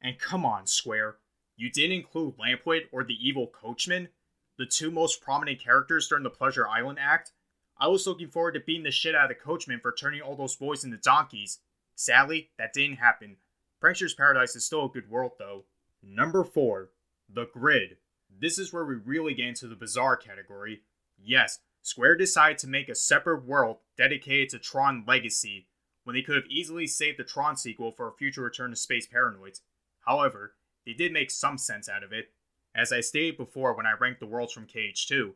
And 0.02 0.20
come 0.20 0.46
on, 0.46 0.68
Square. 0.68 1.18
You 1.56 1.72
didn't 1.72 1.98
include 1.98 2.38
Lampwick 2.38 2.86
or 2.92 3.04
the 3.04 3.18
evil 3.20 3.48
coachman? 3.48 4.10
The 4.58 4.66
two 4.66 4.92
most 4.92 5.22
prominent 5.22 5.60
characters 5.60 6.08
during 6.08 6.24
the 6.24 6.30
Pleasure 6.30 6.68
Island 6.68 7.00
act, 7.02 7.32
I 7.78 7.88
was 7.88 8.06
looking 8.06 8.30
forward 8.30 8.54
to 8.54 8.60
beating 8.60 8.84
the 8.84 8.92
shit 8.92 9.16
out 9.16 9.30
of 9.30 9.30
the 9.30 9.44
coachman 9.44 9.80
for 9.80 9.92
turning 9.92 10.22
all 10.22 10.36
those 10.36 10.56
boys 10.56 10.84
into 10.84 10.98
donkeys. 10.98 11.60
Sadly, 11.96 12.52
that 12.58 12.74
didn't 12.74 12.98
happen. 12.98 13.38
Prankster's 13.80 14.14
Paradise 14.14 14.56
is 14.56 14.66
still 14.66 14.86
a 14.86 14.90
good 14.90 15.10
world, 15.10 15.34
though. 15.40 15.66
Number 16.02 16.44
4. 16.44 16.90
The 17.28 17.48
Grid. 17.52 17.98
This 18.30 18.58
is 18.58 18.72
where 18.72 18.86
we 18.86 18.96
really 18.96 19.34
get 19.34 19.48
into 19.48 19.68
the 19.68 19.76
bizarre 19.76 20.18
category. 20.18 20.82
Yes, 21.18 21.60
Square 21.82 22.18
decided 22.18 22.58
to 22.60 22.68
make 22.68 22.90
a 22.90 22.96
separate 22.96 23.46
world 23.46 23.78
dedicated 23.98 24.50
to 24.50 24.60
Tron 24.60 25.04
Legacy, 25.08 25.68
when 26.04 26.16
they 26.16 26.22
could 26.22 26.36
have 26.36 26.48
easily 26.50 26.88
saved 26.88 27.20
the 27.20 27.24
Tron 27.24 27.56
sequel 27.56 27.92
for 27.92 28.08
a 28.08 28.14
future 28.14 28.42
return 28.42 28.70
to 28.70 28.76
Space 28.76 29.08
Paranoids. 29.08 29.62
However, 30.06 30.56
they 30.86 30.94
did 30.94 31.12
make 31.12 31.32
some 31.32 31.58
sense 31.58 31.90
out 31.90 32.04
of 32.04 32.12
it, 32.12 32.32
as 32.76 32.92
I 32.92 33.02
stated 33.02 33.38
before 33.38 33.74
when 33.74 33.86
I 33.86 33.94
ranked 34.00 34.20
the 34.20 34.26
worlds 34.26 34.54
from 34.54 34.68
KH2, 34.68 35.34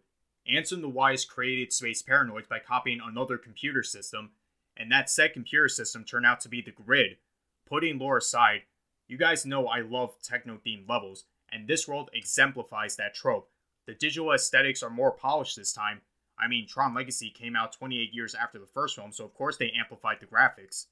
Ansem 0.51 0.81
the 0.81 0.89
Wise 0.89 1.25
created 1.25 1.73
Space 1.73 2.01
Paranoids 2.01 2.47
by 2.47 2.59
copying 2.59 2.99
another 3.03 3.37
computer 3.37 3.83
system, 3.83 4.31
and 4.75 4.91
that 4.91 5.09
said 5.09 5.33
computer 5.33 5.67
system 5.67 6.03
turned 6.03 6.25
out 6.25 6.39
to 6.41 6.49
be 6.49 6.61
the 6.61 6.71
grid. 6.71 7.17
Putting 7.67 7.99
lore 7.99 8.17
aside, 8.17 8.61
you 9.07 9.17
guys 9.17 9.45
know 9.45 9.67
I 9.67 9.81
love 9.81 10.21
techno 10.21 10.59
themed 10.65 10.87
levels, 10.87 11.25
and 11.51 11.67
this 11.67 11.87
world 11.87 12.09
exemplifies 12.13 12.95
that 12.95 13.13
trope. 13.13 13.49
The 13.85 13.93
digital 13.93 14.31
aesthetics 14.31 14.83
are 14.83 14.89
more 14.89 15.11
polished 15.11 15.57
this 15.57 15.73
time. 15.73 16.01
I 16.39 16.47
mean, 16.47 16.67
Tron 16.67 16.93
Legacy 16.93 17.29
came 17.29 17.55
out 17.55 17.71
28 17.71 18.13
years 18.13 18.35
after 18.35 18.59
the 18.59 18.65
first 18.65 18.95
film, 18.95 19.11
so 19.11 19.25
of 19.25 19.33
course 19.33 19.57
they 19.57 19.71
amplified 19.71 20.17
the 20.19 20.25
graphics. 20.25 20.87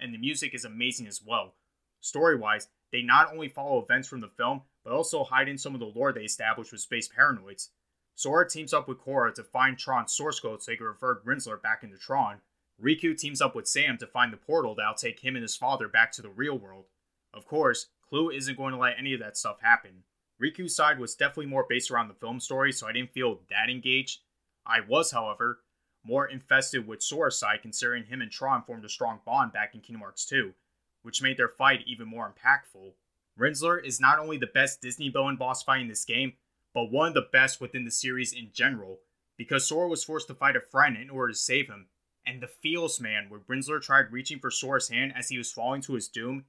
And 0.00 0.12
the 0.12 0.18
music 0.18 0.54
is 0.54 0.64
amazing 0.64 1.06
as 1.06 1.22
well. 1.24 1.54
Story 2.00 2.36
wise, 2.36 2.68
they 2.92 3.02
not 3.02 3.32
only 3.32 3.48
follow 3.48 3.82
events 3.82 4.08
from 4.08 4.20
the 4.20 4.28
film, 4.28 4.62
but 4.88 4.96
also 4.96 5.22
hide 5.22 5.48
in 5.50 5.58
some 5.58 5.74
of 5.74 5.80
the 5.80 5.92
lore 5.94 6.14
they 6.14 6.22
established 6.22 6.72
with 6.72 6.80
Space 6.80 7.08
Paranoids. 7.08 7.68
Sora 8.14 8.48
teams 8.48 8.72
up 8.72 8.88
with 8.88 8.98
Quorra 8.98 9.34
to 9.34 9.44
find 9.44 9.76
Tron's 9.76 10.12
source 10.12 10.40
code 10.40 10.62
so 10.62 10.72
they 10.72 10.76
can 10.78 10.86
revert 10.86 11.24
Rinzler 11.26 11.60
back 11.60 11.82
into 11.82 11.98
Tron. 11.98 12.38
Riku 12.82 13.14
teams 13.14 13.42
up 13.42 13.54
with 13.54 13.68
Sam 13.68 13.98
to 13.98 14.06
find 14.06 14.32
the 14.32 14.38
portal 14.38 14.74
that'll 14.74 14.94
take 14.94 15.20
him 15.20 15.36
and 15.36 15.42
his 15.42 15.56
father 15.56 15.88
back 15.88 16.10
to 16.12 16.22
the 16.22 16.30
real 16.30 16.56
world. 16.58 16.86
Of 17.34 17.44
course, 17.46 17.88
Clu 18.08 18.30
isn't 18.30 18.56
going 18.56 18.72
to 18.72 18.80
let 18.80 18.98
any 18.98 19.12
of 19.12 19.20
that 19.20 19.36
stuff 19.36 19.60
happen. 19.60 20.04
Riku's 20.42 20.74
side 20.74 20.98
was 20.98 21.14
definitely 21.14 21.46
more 21.46 21.66
based 21.68 21.90
around 21.90 22.08
the 22.08 22.14
film 22.14 22.40
story, 22.40 22.72
so 22.72 22.86
I 22.86 22.92
didn't 22.92 23.12
feel 23.12 23.40
that 23.50 23.68
engaged. 23.68 24.20
I 24.64 24.80
was, 24.80 25.10
however, 25.10 25.60
more 26.02 26.26
infested 26.26 26.86
with 26.86 27.02
Sora's 27.02 27.38
side 27.38 27.60
considering 27.60 28.04
him 28.04 28.22
and 28.22 28.30
Tron 28.30 28.62
formed 28.62 28.86
a 28.86 28.88
strong 28.88 29.20
bond 29.26 29.52
back 29.52 29.74
in 29.74 29.82
Kingdom 29.82 30.00
Hearts 30.00 30.24
2 30.24 30.54
which 31.02 31.22
made 31.22 31.36
their 31.36 31.48
fight 31.48 31.80
even 31.86 32.08
more 32.08 32.30
impactful. 32.30 32.92
Rinzler 33.38 33.82
is 33.84 34.00
not 34.00 34.18
only 34.18 34.36
the 34.36 34.46
best 34.46 34.82
Disney 34.82 35.08
villain 35.08 35.36
boss 35.36 35.62
fight 35.62 35.80
in 35.80 35.88
this 35.88 36.04
game, 36.04 36.32
but 36.74 36.90
one 36.90 37.08
of 37.08 37.14
the 37.14 37.28
best 37.32 37.60
within 37.60 37.84
the 37.84 37.90
series 37.90 38.32
in 38.32 38.50
general, 38.52 38.98
because 39.36 39.66
Sora 39.66 39.88
was 39.88 40.04
forced 40.04 40.26
to 40.26 40.34
fight 40.34 40.56
a 40.56 40.60
friend 40.60 40.96
in 40.96 41.08
order 41.08 41.32
to 41.32 41.38
save 41.38 41.68
him. 41.68 41.86
And 42.26 42.42
the 42.42 42.48
feels, 42.48 43.00
man, 43.00 43.26
where 43.28 43.40
Rinzler 43.40 43.80
tried 43.80 44.12
reaching 44.12 44.38
for 44.38 44.50
Sora's 44.50 44.88
hand 44.88 45.12
as 45.16 45.28
he 45.28 45.38
was 45.38 45.52
falling 45.52 45.80
to 45.82 45.94
his 45.94 46.08
doom. 46.08 46.44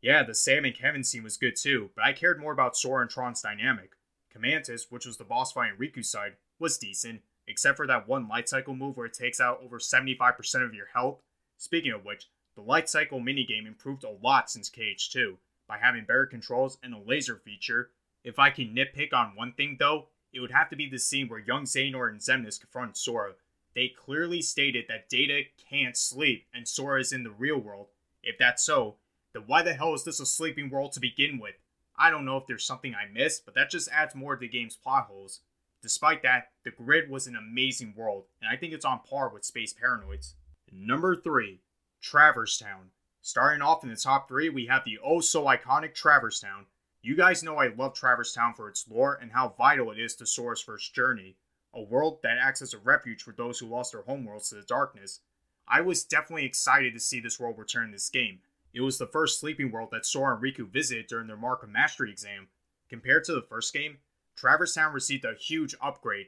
Yeah, 0.00 0.22
the 0.22 0.34
Sam 0.34 0.64
and 0.64 0.76
Kevin 0.76 1.02
scene 1.02 1.24
was 1.24 1.38
good 1.38 1.56
too, 1.56 1.90
but 1.96 2.04
I 2.04 2.12
cared 2.12 2.38
more 2.38 2.52
about 2.52 2.76
Sora 2.76 3.02
and 3.02 3.10
Tron's 3.10 3.42
dynamic. 3.42 3.92
Commantis, 4.34 4.90
which 4.90 5.06
was 5.06 5.16
the 5.16 5.24
boss 5.24 5.52
fight 5.52 5.72
in 5.72 5.78
Riku's 5.78 6.10
side, 6.10 6.34
was 6.58 6.78
decent. 6.78 7.22
except 7.46 7.76
for 7.76 7.86
that 7.86 8.08
one 8.08 8.26
light 8.26 8.48
cycle 8.48 8.74
move 8.74 8.96
where 8.96 9.06
it 9.06 9.12
takes 9.12 9.40
out 9.40 9.60
over 9.62 9.78
75% 9.78 10.64
of 10.64 10.74
your 10.74 10.86
health. 10.94 11.20
Speaking 11.58 11.92
of 11.92 12.04
which, 12.04 12.28
the 12.54 12.62
light 12.62 12.88
cycle 12.88 13.20
minigame 13.20 13.66
improved 13.66 14.04
a 14.04 14.10
lot 14.10 14.50
since 14.50 14.70
KH2 14.70 15.36
by 15.68 15.78
having 15.78 16.04
better 16.04 16.26
controls 16.26 16.78
and 16.82 16.94
a 16.94 16.98
laser 16.98 17.36
feature. 17.36 17.90
If 18.22 18.38
I 18.38 18.50
can 18.50 18.74
nitpick 18.74 19.12
on 19.12 19.36
one 19.36 19.52
thing 19.52 19.76
though, 19.78 20.08
it 20.32 20.40
would 20.40 20.50
have 20.50 20.68
to 20.70 20.76
be 20.76 20.88
the 20.88 20.98
scene 20.98 21.28
where 21.28 21.38
young 21.38 21.64
Xehanort 21.64 22.10
and 22.10 22.20
Xemnas 22.20 22.60
confront 22.60 22.96
Sora. 22.96 23.32
They 23.74 23.88
clearly 23.88 24.42
stated 24.42 24.86
that 24.88 25.08
Data 25.08 25.42
can't 25.70 25.96
sleep 25.96 26.46
and 26.52 26.66
Sora 26.66 27.00
is 27.00 27.12
in 27.12 27.22
the 27.22 27.30
real 27.30 27.58
world. 27.58 27.88
If 28.22 28.38
that's 28.38 28.64
so, 28.64 28.96
then 29.32 29.44
why 29.46 29.62
the 29.62 29.74
hell 29.74 29.94
is 29.94 30.04
this 30.04 30.20
a 30.20 30.26
sleeping 30.26 30.70
world 30.70 30.92
to 30.92 31.00
begin 31.00 31.38
with? 31.38 31.54
I 31.96 32.10
don't 32.10 32.24
know 32.24 32.36
if 32.36 32.46
there's 32.46 32.64
something 32.64 32.94
I 32.94 33.12
missed, 33.12 33.44
but 33.44 33.54
that 33.54 33.70
just 33.70 33.88
adds 33.90 34.14
more 34.14 34.34
to 34.34 34.40
the 34.40 34.48
game's 34.48 34.76
plot 34.76 35.06
holes. 35.06 35.40
Despite 35.82 36.22
that, 36.22 36.48
the 36.64 36.70
grid 36.70 37.10
was 37.10 37.26
an 37.26 37.36
amazing 37.36 37.94
world, 37.96 38.24
and 38.40 38.50
I 38.50 38.56
think 38.56 38.72
it's 38.72 38.86
on 38.86 39.00
par 39.00 39.28
with 39.28 39.44
Space 39.44 39.74
Paranoids. 39.74 40.34
Number 40.72 41.14
3, 41.14 41.60
Traverse 42.00 42.58
Town. 42.58 42.90
Starting 43.26 43.62
off 43.62 43.82
in 43.82 43.88
the 43.88 43.96
top 43.96 44.28
3, 44.28 44.50
we 44.50 44.66
have 44.66 44.84
the 44.84 44.98
oh 45.02 45.18
so 45.18 45.44
iconic 45.44 45.94
Traverse 45.94 46.40
Town. 46.40 46.66
You 47.00 47.16
guys 47.16 47.42
know 47.42 47.56
I 47.56 47.68
love 47.68 47.94
Traverse 47.94 48.34
Town 48.34 48.52
for 48.52 48.68
its 48.68 48.86
lore 48.86 49.14
and 49.14 49.32
how 49.32 49.54
vital 49.56 49.90
it 49.90 49.98
is 49.98 50.14
to 50.16 50.26
Sora's 50.26 50.60
first 50.60 50.94
journey, 50.94 51.38
a 51.72 51.82
world 51.82 52.18
that 52.22 52.36
acts 52.38 52.60
as 52.60 52.74
a 52.74 52.78
refuge 52.78 53.22
for 53.22 53.32
those 53.32 53.58
who 53.58 53.66
lost 53.66 53.92
their 53.92 54.02
homeworlds 54.02 54.50
to 54.50 54.56
the 54.56 54.62
darkness. 54.62 55.20
I 55.66 55.80
was 55.80 56.04
definitely 56.04 56.44
excited 56.44 56.92
to 56.92 57.00
see 57.00 57.18
this 57.18 57.40
world 57.40 57.56
return 57.56 57.86
in 57.86 57.92
this 57.92 58.10
game. 58.10 58.40
It 58.74 58.82
was 58.82 58.98
the 58.98 59.06
first 59.06 59.40
sleeping 59.40 59.72
world 59.72 59.88
that 59.92 60.04
Sora 60.04 60.34
and 60.34 60.44
Riku 60.44 60.70
visited 60.70 61.06
during 61.06 61.26
their 61.26 61.34
Mark 61.38 61.62
of 61.62 61.70
Mastery 61.70 62.10
exam. 62.10 62.48
Compared 62.90 63.24
to 63.24 63.32
the 63.32 63.40
first 63.40 63.72
game, 63.72 64.00
Traverse 64.36 64.74
Town 64.74 64.92
received 64.92 65.24
a 65.24 65.32
huge 65.32 65.74
upgrade. 65.80 66.26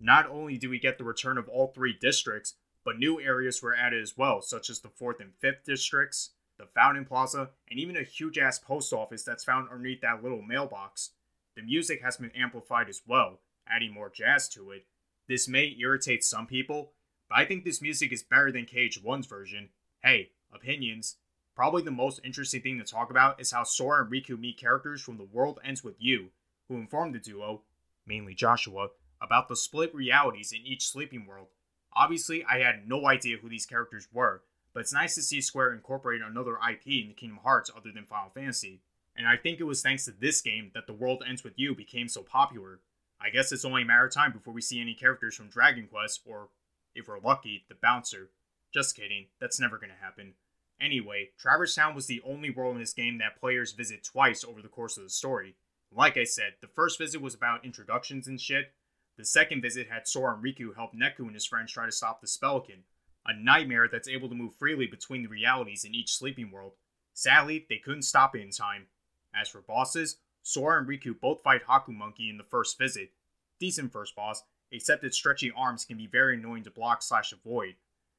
Not 0.00 0.26
only 0.30 0.56
do 0.56 0.70
we 0.70 0.78
get 0.78 0.96
the 0.96 1.04
return 1.04 1.36
of 1.36 1.46
all 1.46 1.66
three 1.66 1.92
districts, 1.92 2.54
but 2.86 2.98
new 2.98 3.20
areas 3.20 3.62
were 3.62 3.76
added 3.76 4.02
as 4.02 4.16
well, 4.16 4.40
such 4.40 4.70
as 4.70 4.80
the 4.80 4.88
4th 4.88 5.20
and 5.20 5.32
5th 5.44 5.64
districts, 5.66 6.30
the 6.58 6.66
Fountain 6.66 7.04
Plaza, 7.04 7.50
and 7.70 7.78
even 7.78 7.96
a 7.96 8.02
huge 8.02 8.38
ass 8.38 8.58
post 8.58 8.92
office 8.92 9.22
that's 9.22 9.44
found 9.44 9.68
underneath 9.70 10.00
that 10.00 10.22
little 10.22 10.42
mailbox. 10.42 11.10
The 11.56 11.62
music 11.62 12.02
has 12.02 12.16
been 12.16 12.32
amplified 12.36 12.88
as 12.88 13.02
well, 13.06 13.40
adding 13.68 13.92
more 13.92 14.10
jazz 14.10 14.48
to 14.50 14.70
it. 14.70 14.86
This 15.28 15.48
may 15.48 15.76
irritate 15.78 16.24
some 16.24 16.46
people, 16.46 16.92
but 17.28 17.38
I 17.38 17.44
think 17.44 17.64
this 17.64 17.82
music 17.82 18.12
is 18.12 18.22
better 18.22 18.50
than 18.50 18.66
KH1's 18.66 19.26
version. 19.26 19.70
Hey, 20.02 20.30
opinions. 20.52 21.16
Probably 21.54 21.82
the 21.82 21.90
most 21.90 22.20
interesting 22.24 22.62
thing 22.62 22.78
to 22.78 22.84
talk 22.84 23.10
about 23.10 23.40
is 23.40 23.50
how 23.50 23.64
Sora 23.64 24.04
and 24.04 24.12
Riku 24.12 24.38
meet 24.38 24.58
characters 24.58 25.02
from 25.02 25.16
The 25.16 25.24
World 25.24 25.58
Ends 25.64 25.82
With 25.82 25.96
You, 25.98 26.28
who 26.68 26.76
inform 26.76 27.12
the 27.12 27.18
duo, 27.18 27.62
mainly 28.06 28.34
Joshua, 28.34 28.88
about 29.20 29.48
the 29.48 29.56
split 29.56 29.94
realities 29.94 30.52
in 30.52 30.64
each 30.64 30.86
sleeping 30.86 31.26
world. 31.26 31.48
Obviously, 31.92 32.44
I 32.44 32.58
had 32.58 32.88
no 32.88 33.06
idea 33.06 33.38
who 33.38 33.48
these 33.48 33.66
characters 33.66 34.06
were, 34.12 34.42
but 34.72 34.80
it's 34.80 34.92
nice 34.92 35.14
to 35.14 35.22
see 35.22 35.40
Square 35.40 35.74
incorporate 35.74 36.20
another 36.22 36.56
IP 36.56 36.86
in 36.86 37.08
the 37.08 37.14
Kingdom 37.14 37.40
Hearts 37.42 37.70
other 37.76 37.90
than 37.92 38.04
Final 38.04 38.30
Fantasy. 38.30 38.80
And 39.16 39.26
I 39.26 39.36
think 39.36 39.58
it 39.58 39.64
was 39.64 39.82
thanks 39.82 40.04
to 40.04 40.12
this 40.12 40.40
game 40.40 40.70
that 40.74 40.86
The 40.86 40.92
World 40.92 41.24
Ends 41.26 41.42
With 41.42 41.58
You 41.58 41.74
became 41.74 42.08
so 42.08 42.22
popular. 42.22 42.80
I 43.20 43.30
guess 43.30 43.50
it's 43.50 43.64
only 43.64 43.82
a 43.82 43.84
matter 43.84 44.06
of 44.06 44.12
time 44.12 44.32
before 44.32 44.54
we 44.54 44.60
see 44.60 44.80
any 44.80 44.94
characters 44.94 45.34
from 45.34 45.48
Dragon 45.48 45.88
Quest, 45.90 46.20
or, 46.24 46.48
if 46.94 47.08
we're 47.08 47.18
lucky, 47.18 47.64
the 47.68 47.74
Bouncer. 47.74 48.30
Just 48.72 48.94
kidding, 48.94 49.26
that's 49.40 49.58
never 49.58 49.78
gonna 49.78 49.94
happen. 50.00 50.34
Anyway, 50.80 51.30
Traverse 51.36 51.74
Town 51.74 51.94
was 51.94 52.06
the 52.06 52.22
only 52.24 52.50
world 52.50 52.76
in 52.76 52.80
this 52.80 52.92
game 52.92 53.18
that 53.18 53.40
players 53.40 53.72
visit 53.72 54.04
twice 54.04 54.44
over 54.44 54.62
the 54.62 54.68
course 54.68 54.96
of 54.96 55.02
the 55.02 55.10
story. 55.10 55.56
Like 55.90 56.16
I 56.16 56.24
said, 56.24 56.54
the 56.60 56.68
first 56.68 56.98
visit 56.98 57.20
was 57.20 57.34
about 57.34 57.64
introductions 57.64 58.28
and 58.28 58.40
shit. 58.40 58.72
The 59.16 59.24
second 59.24 59.62
visit 59.62 59.88
had 59.88 60.06
Sora 60.06 60.34
and 60.34 60.44
Riku 60.44 60.76
help 60.76 60.94
Neku 60.94 61.20
and 61.20 61.34
his 61.34 61.46
friends 61.46 61.72
try 61.72 61.86
to 61.86 61.92
stop 61.92 62.20
the 62.20 62.28
Spellican, 62.28 62.82
a 63.28 63.34
nightmare 63.34 63.88
that's 63.90 64.08
able 64.08 64.28
to 64.28 64.34
move 64.34 64.54
freely 64.54 64.86
between 64.86 65.22
the 65.22 65.28
realities 65.28 65.84
in 65.84 65.94
each 65.94 66.16
sleeping 66.16 66.50
world. 66.50 66.72
Sadly, 67.12 67.66
they 67.68 67.76
couldn't 67.76 68.02
stop 68.02 68.34
it 68.34 68.40
in 68.40 68.50
time. 68.50 68.86
As 69.38 69.48
for 69.48 69.60
bosses, 69.60 70.16
Sora 70.42 70.78
and 70.78 70.88
Riku 70.88 71.18
both 71.20 71.42
fight 71.42 71.66
Hockomonkey 71.68 72.30
in 72.30 72.38
the 72.38 72.44
first 72.44 72.78
visit. 72.78 73.10
Decent 73.60 73.92
first 73.92 74.16
boss, 74.16 74.42
except 74.72 75.04
its 75.04 75.16
stretchy 75.16 75.52
arms 75.54 75.84
can 75.84 75.98
be 75.98 76.06
very 76.06 76.36
annoying 76.36 76.64
to 76.64 76.70
block 76.70 77.02
slash 77.02 77.32
avoid. 77.32 77.74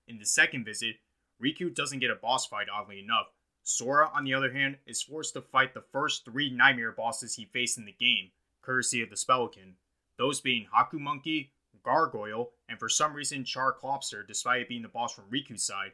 In 0.07 0.19
the 0.19 0.25
second 0.25 0.63
visit, 0.63 0.97
Riku 1.43 1.73
doesn't 1.73 1.99
get 1.99 2.11
a 2.11 2.15
boss 2.15 2.45
fight 2.45 2.67
oddly 2.71 2.99
enough. 2.99 3.27
Sora, 3.63 4.09
on 4.13 4.25
the 4.25 4.33
other 4.33 4.51
hand, 4.53 4.77
is 4.85 5.01
forced 5.01 5.33
to 5.33 5.41
fight 5.41 5.73
the 5.73 5.83
first 5.91 6.25
three 6.25 6.51
nightmare 6.51 6.91
bosses 6.91 7.35
he 7.35 7.45
faced 7.45 7.77
in 7.77 7.85
the 7.85 7.91
game, 7.91 8.31
courtesy 8.61 9.01
of 9.01 9.09
the 9.09 9.15
Spellican. 9.15 9.73
Those 10.17 10.41
being 10.41 10.67
Hockomonkey, 10.75 11.49
Gargoyle, 11.83 12.51
and 12.67 12.79
for 12.79 12.89
some 12.89 13.13
reason 13.13 13.43
Char 13.43 13.73
Clawbster, 13.73 14.27
despite 14.27 14.61
it 14.61 14.69
being 14.69 14.81
the 14.81 14.87
boss 14.87 15.13
from 15.13 15.25
Riku's 15.29 15.63
side. 15.63 15.91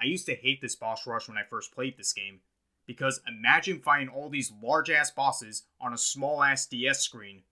I 0.00 0.06
used 0.06 0.26
to 0.26 0.34
hate 0.34 0.60
this 0.60 0.76
boss 0.76 1.06
rush 1.06 1.28
when 1.28 1.36
I 1.38 1.42
first 1.42 1.74
played 1.74 1.96
this 1.96 2.12
game, 2.12 2.40
because 2.86 3.20
imagine 3.28 3.80
fighting 3.80 4.08
all 4.08 4.28
these 4.28 4.52
large 4.62 4.90
ass 4.90 5.10
bosses 5.10 5.64
on 5.80 5.92
a 5.92 5.98
small 5.98 6.42
ass 6.42 6.66
DS 6.66 7.00
screen. 7.00 7.42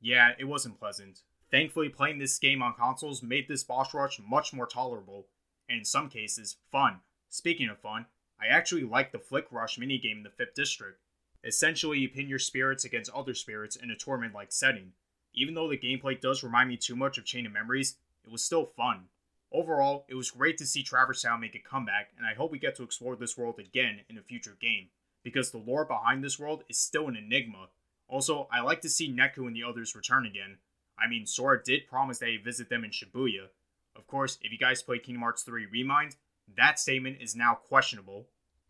Yeah, 0.00 0.32
it 0.38 0.44
wasn't 0.44 0.78
pleasant. 0.78 1.20
Thankfully, 1.50 1.88
playing 1.88 2.18
this 2.18 2.38
game 2.38 2.62
on 2.62 2.74
consoles 2.74 3.22
made 3.22 3.48
this 3.48 3.64
boss 3.64 3.94
rush 3.94 4.20
much 4.20 4.52
more 4.52 4.66
tolerable, 4.66 5.26
and 5.68 5.78
in 5.78 5.84
some 5.84 6.08
cases, 6.08 6.56
fun. 6.70 7.00
Speaking 7.30 7.68
of 7.68 7.78
fun, 7.78 8.06
I 8.40 8.46
actually 8.46 8.84
like 8.84 9.12
the 9.12 9.18
Flick 9.18 9.46
Rush 9.50 9.78
minigame 9.78 10.18
in 10.18 10.22
the 10.22 10.30
5th 10.30 10.54
District. 10.54 11.00
Essentially, 11.44 11.98
you 11.98 12.08
pin 12.08 12.28
your 12.28 12.38
spirits 12.38 12.84
against 12.84 13.10
other 13.12 13.34
spirits 13.34 13.76
in 13.76 13.90
a 13.90 13.96
tournament 13.96 14.34
like 14.34 14.52
setting. 14.52 14.92
Even 15.34 15.54
though 15.54 15.68
the 15.68 15.78
gameplay 15.78 16.20
does 16.20 16.42
remind 16.42 16.68
me 16.68 16.76
too 16.76 16.96
much 16.96 17.18
of 17.18 17.24
Chain 17.24 17.46
of 17.46 17.52
Memories, 17.52 17.96
it 18.24 18.30
was 18.30 18.44
still 18.44 18.64
fun. 18.64 19.04
Overall, 19.52 20.04
it 20.08 20.14
was 20.14 20.30
great 20.30 20.58
to 20.58 20.66
see 20.66 20.82
Traverse 20.82 21.22
Town 21.22 21.40
make 21.40 21.54
a 21.54 21.58
comeback, 21.58 22.10
and 22.16 22.26
I 22.26 22.34
hope 22.34 22.50
we 22.52 22.58
get 22.58 22.76
to 22.76 22.82
explore 22.82 23.16
this 23.16 23.38
world 23.38 23.58
again 23.58 24.00
in 24.10 24.18
a 24.18 24.22
future 24.22 24.56
game, 24.60 24.88
because 25.22 25.50
the 25.50 25.58
lore 25.58 25.84
behind 25.84 26.22
this 26.22 26.38
world 26.38 26.64
is 26.68 26.78
still 26.78 27.08
an 27.08 27.16
enigma. 27.16 27.68
Also, 28.08 28.48
I 28.52 28.60
like 28.60 28.82
to 28.82 28.90
see 28.90 29.10
Neku 29.10 29.46
and 29.46 29.56
the 29.56 29.64
others 29.64 29.94
return 29.94 30.26
again. 30.26 30.58
I 30.98 31.08
mean, 31.08 31.26
Sora 31.26 31.62
did 31.62 31.86
promise 31.86 32.18
that 32.18 32.28
he'd 32.28 32.44
visit 32.44 32.68
them 32.68 32.84
in 32.84 32.90
Shibuya. 32.90 33.48
Of 33.96 34.06
course, 34.06 34.38
if 34.42 34.52
you 34.52 34.58
guys 34.58 34.82
played 34.82 35.02
Kingdom 35.02 35.22
Hearts 35.22 35.42
3 35.42 35.66
Remind, 35.66 36.16
that 36.56 36.78
statement 36.78 37.18
is 37.20 37.36
now 37.36 37.54
questionable. 37.54 38.26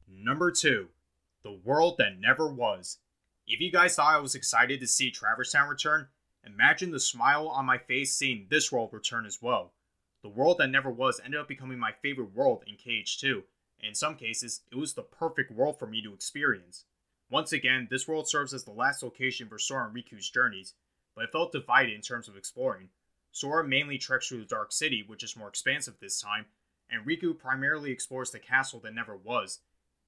Number 0.09 0.50
2. 0.50 0.88
The 1.43 1.59
World 1.65 1.97
That 1.99 2.19
Never 2.19 2.49
Was. 2.49 2.99
If 3.47 3.61
you 3.61 3.71
guys 3.71 3.95
thought 3.95 4.15
I 4.15 4.21
was 4.21 4.35
excited 4.35 4.81
to 4.81 4.87
see 4.87 5.11
Traverse 5.11 5.53
Town 5.53 5.69
return, 5.69 6.09
imagine 6.45 6.90
the 6.90 7.00
smile 7.00 7.49
on 7.49 7.66
my 7.66 7.78
face 7.78 8.14
seeing 8.14 8.47
this 8.49 8.73
world 8.73 8.90
return 8.92 9.26
as 9.26 9.40
well. 9.42 9.73
The 10.23 10.28
World 10.28 10.59
That 10.59 10.71
Never 10.71 10.90
Was 10.90 11.21
ended 11.25 11.40
up 11.40 11.49
becoming 11.49 11.78
my 11.78 11.92
favorite 11.92 12.35
world 12.35 12.64
in 12.66 12.75
KH2, 12.75 13.42
and 13.80 13.88
in 13.88 13.95
some 13.95 14.16
cases, 14.16 14.62
it 14.73 14.76
was 14.76 14.95
the 14.95 15.02
perfect 15.02 15.50
world 15.50 15.78
for 15.78 15.87
me 15.87 16.02
to 16.02 16.12
experience. 16.12 16.85
Once 17.30 17.52
again, 17.52 17.87
this 17.90 18.09
world 18.09 18.28
serves 18.28 18.54
as 18.54 18.64
the 18.64 18.71
last 18.71 19.02
location 19.02 19.49
for 19.49 19.59
Sora 19.59 19.87
and 19.87 19.95
Riku's 19.95 20.30
journeys, 20.30 20.75
but 21.14 21.25
it 21.25 21.33
felt 21.33 21.52
divided 21.52 21.95
in 21.95 22.00
terms 22.00 22.26
of 22.26 22.37
exploring. 22.37 22.88
Sora 23.33 23.66
mainly 23.66 23.99
treks 23.99 24.28
through 24.28 24.40
the 24.40 24.47
Dark 24.47 24.73
City, 24.73 25.04
which 25.07 25.23
is 25.23 25.37
more 25.37 25.49
expansive 25.49 25.95
this 26.00 26.21
time, 26.21 26.47
and 26.90 27.07
Riku 27.07 27.38
primarily 27.38 27.92
explores 27.92 28.30
the 28.30 28.38
castle 28.38 28.80
that 28.80 28.95
never 28.95 29.16
was. 29.16 29.61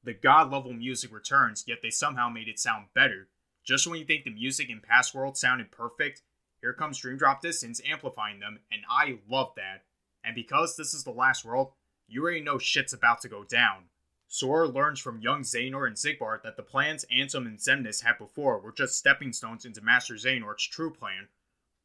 The 0.02 0.14
god 0.14 0.50
level 0.50 0.72
music 0.72 1.12
returns, 1.12 1.64
yet 1.66 1.78
they 1.82 1.90
somehow 1.90 2.30
made 2.30 2.49
it 2.49 2.58
sound 2.58 2.87
better. 2.94 3.28
Just 3.64 3.86
when 3.86 3.98
you 3.98 4.04
think 4.04 4.24
the 4.24 4.30
music 4.30 4.70
in 4.70 4.80
past 4.80 5.14
worlds 5.14 5.40
sounded 5.40 5.70
perfect, 5.70 6.22
here 6.60 6.72
comes 6.72 6.98
Dream 6.98 7.16
Drop 7.16 7.40
Distance 7.40 7.80
amplifying 7.88 8.40
them, 8.40 8.58
and 8.70 8.82
I 8.90 9.18
love 9.28 9.52
that. 9.56 9.84
And 10.24 10.34
because 10.34 10.76
this 10.76 10.92
is 10.92 11.04
the 11.04 11.10
last 11.10 11.44
world, 11.44 11.72
you 12.06 12.22
already 12.22 12.40
know 12.40 12.58
shit's 12.58 12.92
about 12.92 13.20
to 13.22 13.28
go 13.28 13.44
down. 13.44 13.84
Sora 14.28 14.68
learns 14.68 15.00
from 15.00 15.20
young 15.20 15.42
Xehanort 15.42 15.88
and 15.88 15.96
Xigbar 15.96 16.42
that 16.42 16.56
the 16.56 16.62
plans 16.62 17.04
Ansem 17.12 17.46
and 17.46 17.58
Xemnas 17.58 18.04
had 18.04 18.18
before 18.18 18.60
were 18.60 18.72
just 18.72 18.96
stepping 18.96 19.32
stones 19.32 19.64
into 19.64 19.80
Master 19.80 20.14
Xehanort's 20.14 20.66
true 20.66 20.92
plan, 20.92 21.28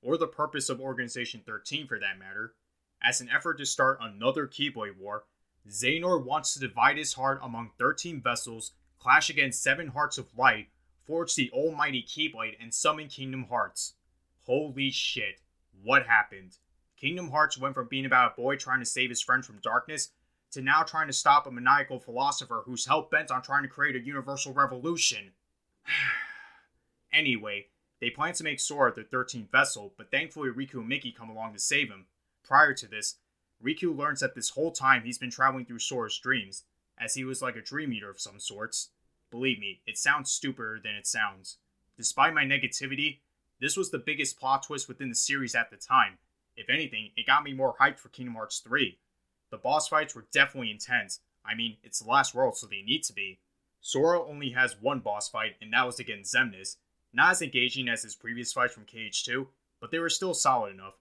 or 0.01 0.17
the 0.17 0.27
purpose 0.27 0.69
of 0.69 0.79
Organization 0.79 1.41
13 1.45 1.87
for 1.87 1.99
that 1.99 2.19
matter. 2.19 2.53
As 3.01 3.21
an 3.21 3.29
effort 3.29 3.57
to 3.57 3.65
start 3.65 3.97
another 4.01 4.47
Keyblade 4.47 4.97
War, 4.97 5.23
Xehanort 5.67 6.25
wants 6.25 6.53
to 6.53 6.59
divide 6.59 6.97
his 6.97 7.13
heart 7.13 7.39
among 7.41 7.71
13 7.79 8.21
vessels, 8.21 8.73
clash 8.99 9.29
against 9.29 9.63
seven 9.63 9.87
Hearts 9.87 10.17
of 10.17 10.27
Light, 10.37 10.67
forge 11.05 11.35
the 11.35 11.51
almighty 11.51 12.03
Keyblade, 12.03 12.55
and 12.59 12.73
summon 12.73 13.07
Kingdom 13.07 13.45
Hearts. 13.49 13.93
Holy 14.45 14.91
shit, 14.91 15.41
what 15.83 16.07
happened? 16.07 16.57
Kingdom 16.97 17.31
Hearts 17.31 17.57
went 17.57 17.75
from 17.75 17.87
being 17.87 18.05
about 18.05 18.33
a 18.33 18.41
boy 18.41 18.55
trying 18.55 18.79
to 18.79 18.85
save 18.85 19.09
his 19.09 19.21
friends 19.21 19.45
from 19.45 19.59
darkness 19.61 20.09
to 20.51 20.61
now 20.61 20.83
trying 20.83 21.07
to 21.07 21.13
stop 21.13 21.45
a 21.45 21.51
maniacal 21.51 21.99
philosopher 21.99 22.63
who's 22.65 22.85
hell 22.85 23.07
bent 23.11 23.31
on 23.31 23.41
trying 23.41 23.63
to 23.63 23.69
create 23.69 23.95
a 23.95 24.05
universal 24.05 24.53
revolution. 24.53 25.31
anyway, 27.13 27.67
they 27.99 28.09
plan 28.09 28.33
to 28.33 28.43
make 28.43 28.59
Sora 28.59 28.93
the 28.93 29.03
13th 29.03 29.51
vessel, 29.51 29.93
but 29.97 30.11
thankfully 30.11 30.49
Riku 30.49 30.75
and 30.75 30.87
Mickey 30.87 31.11
come 31.11 31.29
along 31.29 31.53
to 31.53 31.59
save 31.59 31.89
him. 31.89 32.05
Prior 32.43 32.73
to 32.73 32.87
this, 32.87 33.15
Riku 33.63 33.95
learns 33.95 34.19
that 34.19 34.35
this 34.35 34.51
whole 34.51 34.71
time 34.71 35.03
he's 35.03 35.17
been 35.17 35.31
traveling 35.31 35.65
through 35.65 35.79
Sora's 35.79 36.17
dreams, 36.17 36.63
as 36.97 37.15
he 37.15 37.23
was 37.23 37.41
like 37.41 37.55
a 37.55 37.61
dream 37.61 37.91
eater 37.93 38.09
of 38.09 38.19
some 38.19 38.39
sorts. 38.39 38.89
Believe 39.31 39.59
me, 39.59 39.81
it 39.85 39.97
sounds 39.97 40.31
stupider 40.31 40.79
than 40.81 40.95
it 40.95 41.07
sounds. 41.07 41.57
Despite 41.97 42.33
my 42.33 42.43
negativity, 42.43 43.19
this 43.59 43.77
was 43.77 43.89
the 43.89 43.97
biggest 43.97 44.39
plot 44.39 44.63
twist 44.63 44.87
within 44.87 45.09
the 45.09 45.15
series 45.15 45.55
at 45.55 45.69
the 45.69 45.77
time. 45.77 46.17
If 46.57 46.69
anything, 46.69 47.11
it 47.17 47.25
got 47.25 47.43
me 47.43 47.53
more 47.53 47.75
hyped 47.79 47.99
for 47.99 48.09
Kingdom 48.09 48.35
Hearts 48.35 48.59
3. 48.59 48.97
The 49.51 49.57
boss 49.57 49.87
fights 49.87 50.15
were 50.15 50.25
definitely 50.31 50.71
intense. 50.71 51.19
I 51.45 51.55
mean, 51.55 51.77
it's 51.83 51.99
the 51.99 52.09
last 52.09 52.33
world, 52.33 52.57
so 52.57 52.67
they 52.67 52.81
need 52.81 53.03
to 53.03 53.13
be. 53.13 53.39
Sora 53.81 54.21
only 54.21 54.49
has 54.49 54.81
one 54.81 54.99
boss 54.99 55.29
fight, 55.29 55.55
and 55.61 55.71
that 55.73 55.85
was 55.85 55.99
against 55.99 56.33
Xemnas. 56.33 56.77
Not 57.13 57.31
as 57.31 57.41
engaging 57.41 57.87
as 57.87 58.03
his 58.03 58.15
previous 58.15 58.51
fights 58.51 58.73
from 58.73 58.85
KH2, 58.85 59.47
but 59.79 59.91
they 59.91 59.99
were 59.99 60.09
still 60.09 60.33
solid 60.33 60.73
enough. 60.73 60.95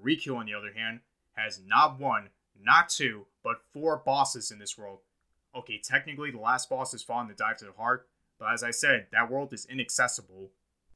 Riku, 0.00 0.36
on 0.36 0.46
the 0.46 0.54
other 0.54 0.72
hand, 0.72 1.00
has 1.34 1.60
not 1.66 1.98
one, 1.98 2.28
not 2.60 2.88
two, 2.88 3.26
but 3.42 3.62
four 3.72 3.96
bosses 3.96 4.50
in 4.50 4.58
this 4.58 4.76
world. 4.76 5.00
Okay, 5.56 5.80
technically 5.82 6.30
the 6.30 6.38
last 6.38 6.68
boss 6.68 6.92
is 6.92 7.02
Fallen 7.02 7.28
the 7.28 7.34
Dive 7.34 7.56
to 7.58 7.64
the 7.64 7.72
Heart, 7.72 8.06
but 8.38 8.52
as 8.52 8.62
I 8.62 8.70
said, 8.70 9.06
that 9.10 9.30
world 9.30 9.54
is 9.54 9.64
inaccessible. 9.64 10.50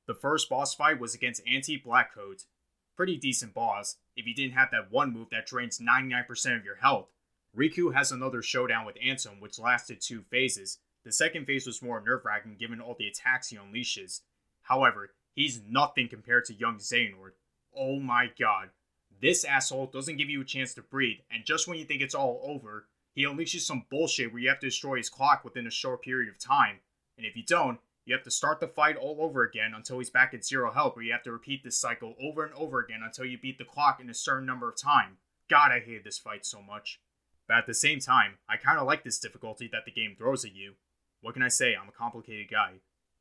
The 0.07 0.15
first 0.15 0.51
boss 0.51 0.75
fight 0.75 1.01
was 1.01 1.15
against 1.15 1.43
Anti 1.49 1.81
Blackcoat. 1.81 2.45
Pretty 2.95 3.17
decent 3.17 3.55
boss, 3.55 3.97
if 4.17 4.27
you 4.27 4.35
didn't 4.35 4.53
have 4.53 4.71
that 4.73 4.93
one 4.93 5.13
move 5.13 5.29
that 5.31 5.47
drains 5.47 5.79
99% 5.79 6.59
of 6.59 6.65
your 6.65 6.77
health. 6.77 7.09
Riku 7.57 7.95
has 7.95 8.13
another 8.13 8.43
showdown 8.43 8.85
with 8.85 8.97
Ansem, 8.97 9.41
which 9.41 9.59
lasted 9.59 10.01
two 10.01 10.23
phases. 10.31 10.79
The 11.05 11.13
second 11.13 11.47
phase 11.47 11.67
was 11.67 11.81
more 11.81 12.01
nerve 12.01 12.27
wracking 12.27 12.57
given 12.59 12.81
all 12.81 12.95
the 12.99 13.09
attacks 13.09 13.49
he 13.49 13.57
unleashes. 13.57 14.21
However, 14.63 15.15
he's 15.35 15.63
nothing 15.67 16.09
compared 16.09 16.45
to 16.47 16.55
young 16.55 16.77
Xehanort. 16.77 17.33
Oh 17.75 17.99
my 17.99 18.31
god. 18.39 18.69
This 19.21 19.45
asshole 19.45 19.87
doesn't 19.87 20.19
give 20.19 20.29
you 20.29 20.43
a 20.43 20.45
chance 20.45 20.75
to 20.75 20.83
breathe, 20.83 21.21
and 21.31 21.45
just 21.45 21.67
when 21.67 21.79
you 21.79 21.85
think 21.85 22.03
it's 22.03 22.15
all 22.15 22.41
over, 22.45 22.87
he 23.13 23.25
unleashes 23.25 23.61
some 23.61 23.87
bullshit 23.91 24.33
where 24.33 24.43
you 24.43 24.49
have 24.49 24.61
to 24.61 24.67
destroy 24.67 24.97
his 24.97 25.11
clock 25.11 25.45
within 25.45 25.67
a 25.67 25.71
short 25.71 26.03
period 26.03 26.29
of 26.29 26.39
time. 26.39 26.81
And 27.17 27.27
if 27.27 27.37
you 27.37 27.43
don't, 27.43 27.81
you 28.05 28.15
have 28.15 28.25
to 28.25 28.31
start 28.31 28.61
the 28.61 28.67
fight 28.67 28.97
all 28.97 29.19
over 29.21 29.43
again 29.43 29.73
until 29.75 29.99
he's 29.99 30.11
back 30.11 30.33
at 30.33 30.45
zero 30.45 30.73
health, 30.73 30.97
where 30.97 31.05
you 31.05 31.13
have 31.13 31.23
to 31.25 31.33
repeat 31.33 31.63
this 31.63 31.79
cycle 31.79 32.15
over 32.21 32.45
and 32.45 32.55
over 32.55 32.81
again 32.81 33.01
until 33.05 33.25
you 33.25 33.39
beat 33.39 33.59
the 33.59 33.65
clock 33.65 34.01
in 34.01 34.09
a 34.09 34.15
certain 34.15 34.47
number 34.47 34.69
of 34.69 34.77
time. 34.77 35.19
God, 35.49 35.71
I 35.71 35.81
hated 35.81 36.05
this 36.05 36.19
fight 36.19 36.47
so 36.47 36.63
much. 36.63 37.01
But 37.47 37.59
at 37.59 37.67
the 37.67 37.75
same 37.75 38.01
time, 38.01 38.39
I 38.49 38.57
kinda 38.57 38.83
like 38.85 39.05
this 39.05 39.19
difficulty 39.19 39.69
that 39.73 39.85
the 39.85 39.91
game 39.91 40.15
throws 40.17 40.45
at 40.45 40.55
you. 40.55 40.77
What 41.21 41.35
can 41.35 41.43
I 41.43 41.49
say? 41.49 41.75
I'm 41.75 41.89
a 41.89 41.93
complicated 41.93 42.49
guy. 42.51 42.81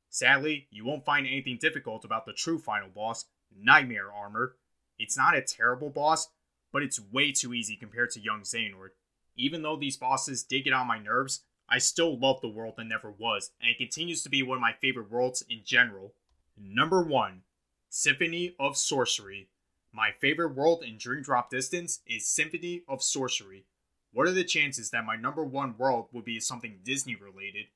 Sadly, 0.09 0.67
you 0.71 0.85
won't 0.85 1.05
find 1.05 1.27
anything 1.27 1.57
difficult 1.57 2.05
about 2.05 2.25
the 2.25 2.33
true 2.33 2.57
final 2.57 2.89
boss, 2.89 3.25
Nightmare 3.51 4.11
Armor. 4.11 4.55
It's 4.97 5.17
not 5.17 5.35
a 5.35 5.41
terrible 5.41 5.89
boss, 5.89 6.29
but 6.71 6.83
it's 6.83 6.99
way 6.99 7.31
too 7.31 7.53
easy 7.53 7.75
compared 7.75 8.11
to 8.11 8.19
Young 8.19 8.41
Xehanort. 8.41 8.91
Even 9.39 9.61
though 9.61 9.77
these 9.77 9.95
bosses 9.95 10.43
did 10.43 10.65
get 10.65 10.73
on 10.73 10.85
my 10.85 10.99
nerves, 10.99 11.45
I 11.69 11.77
still 11.77 12.19
love 12.19 12.41
the 12.41 12.49
world 12.49 12.73
that 12.75 12.83
never 12.83 13.09
was, 13.09 13.51
and 13.61 13.71
it 13.71 13.77
continues 13.77 14.21
to 14.23 14.29
be 14.29 14.43
one 14.43 14.57
of 14.57 14.61
my 14.61 14.73
favorite 14.73 15.09
worlds 15.09 15.45
in 15.49 15.61
general. 15.63 16.13
Number 16.57 17.01
1 17.01 17.43
Symphony 17.87 18.53
of 18.59 18.75
Sorcery. 18.75 19.47
My 19.93 20.11
favorite 20.11 20.55
world 20.55 20.83
in 20.83 20.97
Dream 20.97 21.23
Drop 21.23 21.49
Distance 21.49 22.01
is 22.05 22.27
Symphony 22.27 22.83
of 22.85 23.01
Sorcery. 23.01 23.63
What 24.11 24.27
are 24.27 24.33
the 24.33 24.43
chances 24.43 24.89
that 24.89 25.05
my 25.05 25.15
number 25.15 25.45
one 25.45 25.77
world 25.77 26.09
would 26.11 26.25
be 26.25 26.41
something 26.41 26.79
Disney 26.83 27.15
related? 27.15 27.67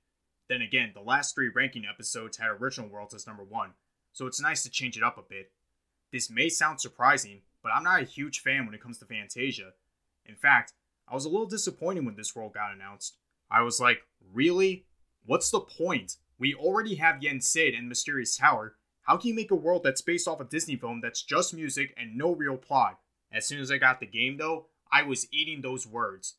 Then 0.49 0.61
again, 0.61 0.91
the 0.93 1.01
last 1.01 1.33
three 1.33 1.47
ranking 1.47 1.85
episodes 1.85 2.35
had 2.35 2.49
original 2.49 2.89
worlds 2.89 3.13
as 3.13 3.25
number 3.25 3.43
one, 3.43 3.71
so 4.11 4.27
it's 4.27 4.41
nice 4.41 4.63
to 4.63 4.69
change 4.69 4.97
it 4.97 5.03
up 5.03 5.17
a 5.17 5.21
bit. 5.21 5.51
This 6.11 6.29
may 6.29 6.49
sound 6.49 6.81
surprising, 6.81 7.43
but 7.63 7.71
I'm 7.73 7.83
not 7.83 8.01
a 8.01 8.05
huge 8.05 8.41
fan 8.41 8.65
when 8.65 8.75
it 8.75 8.81
comes 8.81 8.97
to 8.97 9.05
Fantasia. 9.05 9.71
In 10.25 10.35
fact, 10.35 10.73
I 11.07 11.15
was 11.15 11.25
a 11.25 11.29
little 11.29 11.47
disappointed 11.47 12.05
when 12.05 12.15
this 12.15 12.35
world 12.35 12.53
got 12.53 12.73
announced. 12.73 13.17
I 13.49 13.61
was 13.61 13.79
like, 13.79 13.99
really? 14.33 14.85
What's 15.25 15.51
the 15.51 15.59
point? 15.59 16.17
We 16.39 16.53
already 16.53 16.95
have 16.95 17.21
Yen 17.21 17.41
Sid 17.41 17.73
and 17.73 17.87
Mysterious 17.87 18.35
Tower. 18.35 18.75
How 19.03 19.17
can 19.17 19.29
you 19.29 19.35
make 19.35 19.51
a 19.51 19.55
world 19.55 19.83
that's 19.83 20.01
based 20.01 20.27
off 20.27 20.39
a 20.39 20.45
Disney 20.45 20.75
film 20.75 21.01
that's 21.01 21.21
just 21.21 21.53
music 21.53 21.93
and 21.97 22.17
no 22.17 22.33
real 22.33 22.57
plot? 22.57 22.99
As 23.31 23.45
soon 23.45 23.59
as 23.59 23.71
I 23.71 23.77
got 23.77 23.99
the 23.99 24.05
game, 24.05 24.37
though, 24.37 24.67
I 24.91 25.03
was 25.03 25.27
eating 25.31 25.61
those 25.61 25.87
words. 25.87 26.35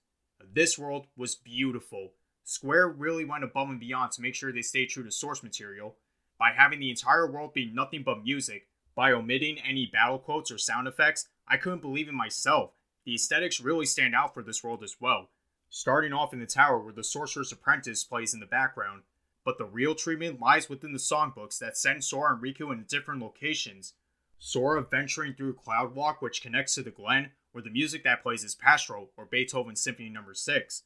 This 0.52 0.78
world 0.78 1.06
was 1.16 1.34
beautiful. 1.34 2.12
Square 2.44 2.90
really 2.90 3.24
went 3.24 3.44
above 3.44 3.68
and 3.68 3.80
beyond 3.80 4.12
to 4.12 4.22
make 4.22 4.34
sure 4.34 4.52
they 4.52 4.62
stayed 4.62 4.86
true 4.86 5.04
to 5.04 5.10
source 5.10 5.42
material 5.42 5.96
by 6.38 6.52
having 6.56 6.80
the 6.80 6.90
entire 6.90 7.30
world 7.30 7.54
be 7.54 7.70
nothing 7.72 8.02
but 8.02 8.22
music. 8.22 8.68
By 8.94 9.12
omitting 9.12 9.58
any 9.58 9.86
battle 9.86 10.18
quotes 10.18 10.50
or 10.50 10.58
sound 10.58 10.86
effects, 10.86 11.28
I 11.48 11.56
couldn't 11.56 11.82
believe 11.82 12.08
in 12.08 12.14
myself. 12.14 12.72
The 13.04 13.14
aesthetics 13.14 13.60
really 13.60 13.86
stand 13.86 14.14
out 14.14 14.34
for 14.34 14.42
this 14.42 14.62
world 14.64 14.82
as 14.82 14.96
well. 15.00 15.30
Starting 15.68 16.12
off 16.12 16.32
in 16.32 16.40
the 16.40 16.46
tower 16.46 16.78
where 16.78 16.92
the 16.92 17.04
Sorcerer's 17.04 17.52
Apprentice 17.52 18.04
plays 18.04 18.32
in 18.32 18.40
the 18.40 18.46
background, 18.46 19.02
but 19.44 19.58
the 19.58 19.64
real 19.64 19.94
treatment 19.94 20.40
lies 20.40 20.68
within 20.68 20.92
the 20.92 20.98
songbooks 20.98 21.58
that 21.58 21.76
send 21.76 22.04
Sora 22.04 22.34
and 22.34 22.42
Riku 22.42 22.72
into 22.72 22.84
different 22.84 23.20
locations. 23.20 23.94
Sora 24.38 24.82
venturing 24.82 25.34
through 25.34 25.54
Cloud 25.54 25.94
Walk, 25.94 26.22
which 26.22 26.42
connects 26.42 26.74
to 26.74 26.82
the 26.82 26.90
Glen, 26.90 27.32
where 27.52 27.62
the 27.62 27.70
music 27.70 28.04
that 28.04 28.22
plays 28.22 28.44
is 28.44 28.54
Pastoral 28.54 29.10
or 29.16 29.26
Beethoven's 29.26 29.80
Symphony 29.80 30.08
No. 30.08 30.22
6 30.32 30.82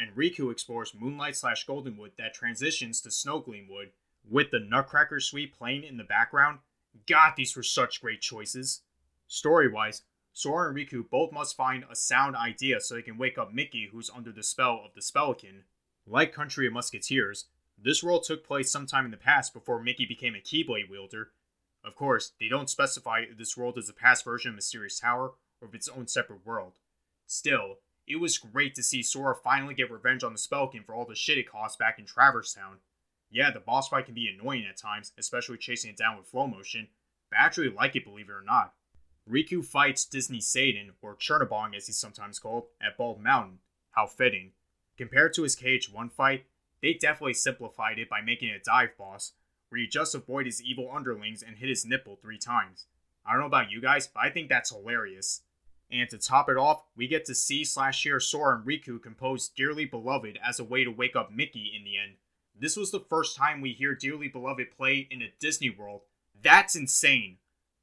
and 0.00 0.16
Riku 0.16 0.50
explores 0.50 0.94
Moonlight 0.98 1.36
slash 1.36 1.66
Goldenwood 1.66 2.12
that 2.16 2.32
transitions 2.32 3.00
to 3.02 3.10
Snow 3.10 3.40
Gleamwood, 3.40 3.90
with 4.28 4.50
the 4.50 4.60
Nutcracker 4.60 5.20
Suite 5.20 5.56
playing 5.56 5.84
in 5.84 5.98
the 5.98 6.04
background. 6.04 6.60
God, 7.06 7.34
these 7.36 7.54
were 7.54 7.62
such 7.62 8.00
great 8.00 8.20
choices. 8.20 8.80
Story 9.28 9.70
wise, 9.70 10.02
Sora 10.32 10.68
and 10.68 10.76
Riku 10.76 11.08
both 11.08 11.32
must 11.32 11.56
find 11.56 11.84
a 11.90 11.96
sound 11.96 12.36
idea 12.36 12.80
so 12.80 12.94
they 12.94 13.02
can 13.02 13.18
wake 13.18 13.36
up 13.36 13.52
Mickey, 13.52 13.88
who's 13.90 14.10
under 14.10 14.32
the 14.32 14.42
spell 14.42 14.82
of 14.84 14.94
the 14.94 15.00
Spellican. 15.00 15.62
Like 16.06 16.32
Country 16.32 16.66
of 16.66 16.72
Musketeers, 16.72 17.46
this 17.76 18.02
world 18.02 18.24
took 18.24 18.44
place 18.44 18.70
sometime 18.70 19.04
in 19.04 19.10
the 19.10 19.16
past 19.16 19.52
before 19.52 19.82
Mickey 19.82 20.06
became 20.06 20.34
a 20.34 20.38
Keyblade 20.38 20.88
wielder. 20.88 21.32
Of 21.82 21.96
course, 21.96 22.32
they 22.38 22.48
don't 22.48 22.70
specify 22.70 23.20
if 23.20 23.38
this 23.38 23.56
world 23.56 23.78
is 23.78 23.88
a 23.88 23.94
past 23.94 24.24
version 24.24 24.50
of 24.50 24.56
Mysterious 24.56 25.00
Tower 25.00 25.32
or 25.60 25.68
if 25.68 25.74
it's 25.74 25.88
own 25.88 26.06
separate 26.06 26.44
world. 26.44 26.74
Still, 27.26 27.78
it 28.06 28.16
was 28.16 28.38
great 28.38 28.74
to 28.74 28.82
see 28.82 29.02
Sora 29.02 29.34
finally 29.34 29.74
get 29.74 29.90
revenge 29.90 30.24
on 30.24 30.32
the 30.32 30.38
Spellican 30.38 30.84
for 30.84 30.94
all 30.94 31.06
the 31.06 31.14
shit 31.14 31.38
it 31.38 31.50
cost 31.50 31.78
back 31.78 31.98
in 31.98 32.04
Traverse 32.04 32.52
Town. 32.52 32.78
Yeah, 33.30 33.50
the 33.50 33.60
boss 33.60 33.88
fight 33.88 34.06
can 34.06 34.14
be 34.14 34.28
annoying 34.28 34.66
at 34.68 34.76
times, 34.76 35.12
especially 35.16 35.56
chasing 35.56 35.90
it 35.90 35.96
down 35.96 36.18
with 36.18 36.26
flow 36.26 36.46
motion, 36.46 36.88
but 37.30 37.38
I 37.38 37.44
actually 37.44 37.70
like 37.70 37.94
it, 37.94 38.04
believe 38.04 38.28
it 38.28 38.32
or 38.32 38.42
not. 38.42 38.74
Riku 39.30 39.64
fights 39.64 40.04
Disney 40.04 40.40
Satan, 40.40 40.90
or 41.00 41.14
Chernobog 41.14 41.76
as 41.76 41.86
he's 41.86 41.98
sometimes 41.98 42.38
called, 42.38 42.64
at 42.82 42.96
Bald 42.96 43.22
Mountain. 43.22 43.58
How 43.92 44.06
fitting. 44.06 44.52
Compared 44.96 45.34
to 45.34 45.44
his 45.44 45.56
KH1 45.56 46.10
fight, 46.10 46.46
they 46.82 46.94
definitely 46.94 47.34
simplified 47.34 47.98
it 47.98 48.08
by 48.08 48.20
making 48.20 48.48
it 48.48 48.60
a 48.60 48.64
dive 48.64 48.96
boss, 48.98 49.32
where 49.68 49.80
you 49.80 49.86
just 49.86 50.14
avoid 50.14 50.46
his 50.46 50.62
evil 50.62 50.90
underlings 50.92 51.42
and 51.42 51.56
hit 51.56 51.68
his 51.68 51.86
nipple 51.86 52.16
three 52.16 52.38
times. 52.38 52.86
I 53.24 53.32
don't 53.32 53.40
know 53.40 53.46
about 53.46 53.70
you 53.70 53.80
guys, 53.80 54.08
but 54.08 54.20
I 54.24 54.30
think 54.30 54.48
that's 54.48 54.70
hilarious. 54.70 55.42
And 55.92 56.08
to 56.10 56.18
top 56.18 56.48
it 56.48 56.56
off, 56.56 56.84
we 56.96 57.08
get 57.08 57.24
to 57.26 57.34
see 57.34 57.64
slash 57.64 58.02
hear 58.02 58.20
Sora 58.20 58.56
and 58.56 58.66
Riku 58.66 59.02
compose 59.02 59.48
Dearly 59.48 59.84
Beloved 59.84 60.38
as 60.44 60.58
a 60.58 60.64
way 60.64 60.84
to 60.84 60.90
wake 60.90 61.16
up 61.16 61.32
Mickey 61.32 61.72
in 61.76 61.84
the 61.84 61.98
end. 61.98 62.14
This 62.58 62.76
was 62.76 62.90
the 62.90 63.00
first 63.00 63.36
time 63.36 63.60
we 63.60 63.72
hear 63.72 63.94
Dearly 63.94 64.28
Beloved 64.28 64.70
play 64.76 65.08
in 65.10 65.22
a 65.22 65.32
Disney 65.40 65.70
world. 65.70 66.02
That's 66.42 66.76
insane! 66.76 67.38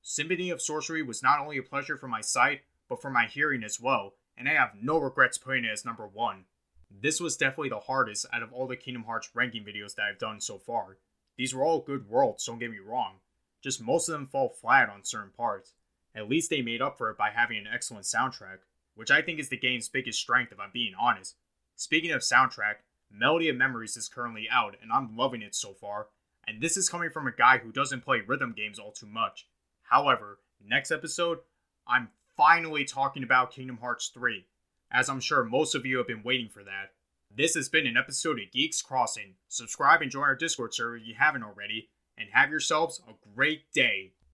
Symphony 0.09 0.49
of 0.51 0.61
Sorcery 0.61 1.03
was 1.03 1.21
not 1.21 1.41
only 1.41 1.57
a 1.57 1.61
pleasure 1.61 1.97
for 1.97 2.07
my 2.07 2.21
sight, 2.21 2.61
but 2.87 3.01
for 3.01 3.09
my 3.09 3.25
hearing 3.25 3.61
as 3.61 3.77
well, 3.77 4.13
and 4.37 4.47
I 4.47 4.53
have 4.53 4.81
no 4.81 4.97
regrets 4.97 5.37
putting 5.37 5.65
it 5.65 5.71
as 5.71 5.83
number 5.83 6.07
one. 6.07 6.45
This 6.89 7.19
was 7.19 7.35
definitely 7.35 7.67
the 7.67 7.81
hardest 7.81 8.25
out 8.31 8.41
of 8.41 8.53
all 8.53 8.67
the 8.67 8.77
Kingdom 8.77 9.03
Hearts 9.03 9.29
ranking 9.33 9.65
videos 9.65 9.95
that 9.95 10.05
I've 10.05 10.17
done 10.17 10.39
so 10.39 10.59
far. 10.59 10.99
These 11.35 11.53
were 11.53 11.65
all 11.65 11.81
good 11.81 12.07
worlds, 12.07 12.45
don't 12.45 12.57
get 12.57 12.71
me 12.71 12.79
wrong, 12.79 13.15
just 13.61 13.81
most 13.81 14.07
of 14.07 14.13
them 14.13 14.27
fall 14.27 14.47
flat 14.47 14.89
on 14.89 15.03
certain 15.03 15.33
parts. 15.35 15.73
At 16.15 16.29
least 16.29 16.49
they 16.49 16.61
made 16.61 16.81
up 16.81 16.97
for 16.97 17.09
it 17.09 17.17
by 17.17 17.31
having 17.31 17.57
an 17.57 17.67
excellent 17.67 18.05
soundtrack, 18.05 18.59
which 18.95 19.11
I 19.11 19.21
think 19.21 19.41
is 19.41 19.49
the 19.49 19.57
game's 19.57 19.89
biggest 19.89 20.21
strength 20.21 20.53
if 20.53 20.59
I'm 20.61 20.71
being 20.71 20.93
honest. 20.97 21.35
Speaking 21.75 22.11
of 22.11 22.21
soundtrack, 22.21 22.75
Melody 23.11 23.49
of 23.49 23.57
Memories 23.57 23.97
is 23.97 24.07
currently 24.07 24.47
out, 24.49 24.77
and 24.81 24.89
I'm 24.89 25.17
loving 25.17 25.41
it 25.41 25.53
so 25.53 25.73
far, 25.73 26.07
and 26.47 26.61
this 26.61 26.77
is 26.77 26.87
coming 26.87 27.09
from 27.09 27.27
a 27.27 27.33
guy 27.33 27.57
who 27.57 27.73
doesn't 27.73 28.05
play 28.05 28.21
rhythm 28.25 28.53
games 28.55 28.79
all 28.79 28.93
too 28.93 29.05
much. 29.05 29.47
However, 29.89 30.39
next 30.65 30.91
episode, 30.91 31.39
I'm 31.87 32.09
finally 32.35 32.83
talking 32.83 33.23
about 33.23 33.51
Kingdom 33.51 33.77
Hearts 33.77 34.09
3, 34.13 34.45
as 34.91 35.09
I'm 35.09 35.21
sure 35.21 35.45
most 35.45 35.75
of 35.75 35.85
you 35.85 35.97
have 35.97 36.07
been 36.07 36.23
waiting 36.23 36.49
for 36.49 36.61
that. 36.63 36.91
This 37.33 37.55
has 37.55 37.69
been 37.69 37.87
an 37.87 37.95
episode 37.95 38.37
of 38.39 38.51
Geeks 38.51 38.81
Crossing. 38.81 39.35
Subscribe 39.47 40.01
and 40.01 40.11
join 40.11 40.23
our 40.23 40.35
Discord 40.35 40.73
server 40.73 40.97
if 40.97 41.07
you 41.07 41.15
haven't 41.15 41.43
already, 41.43 41.89
and 42.17 42.29
have 42.33 42.49
yourselves 42.49 43.01
a 43.07 43.13
great 43.33 43.71
day. 43.71 44.11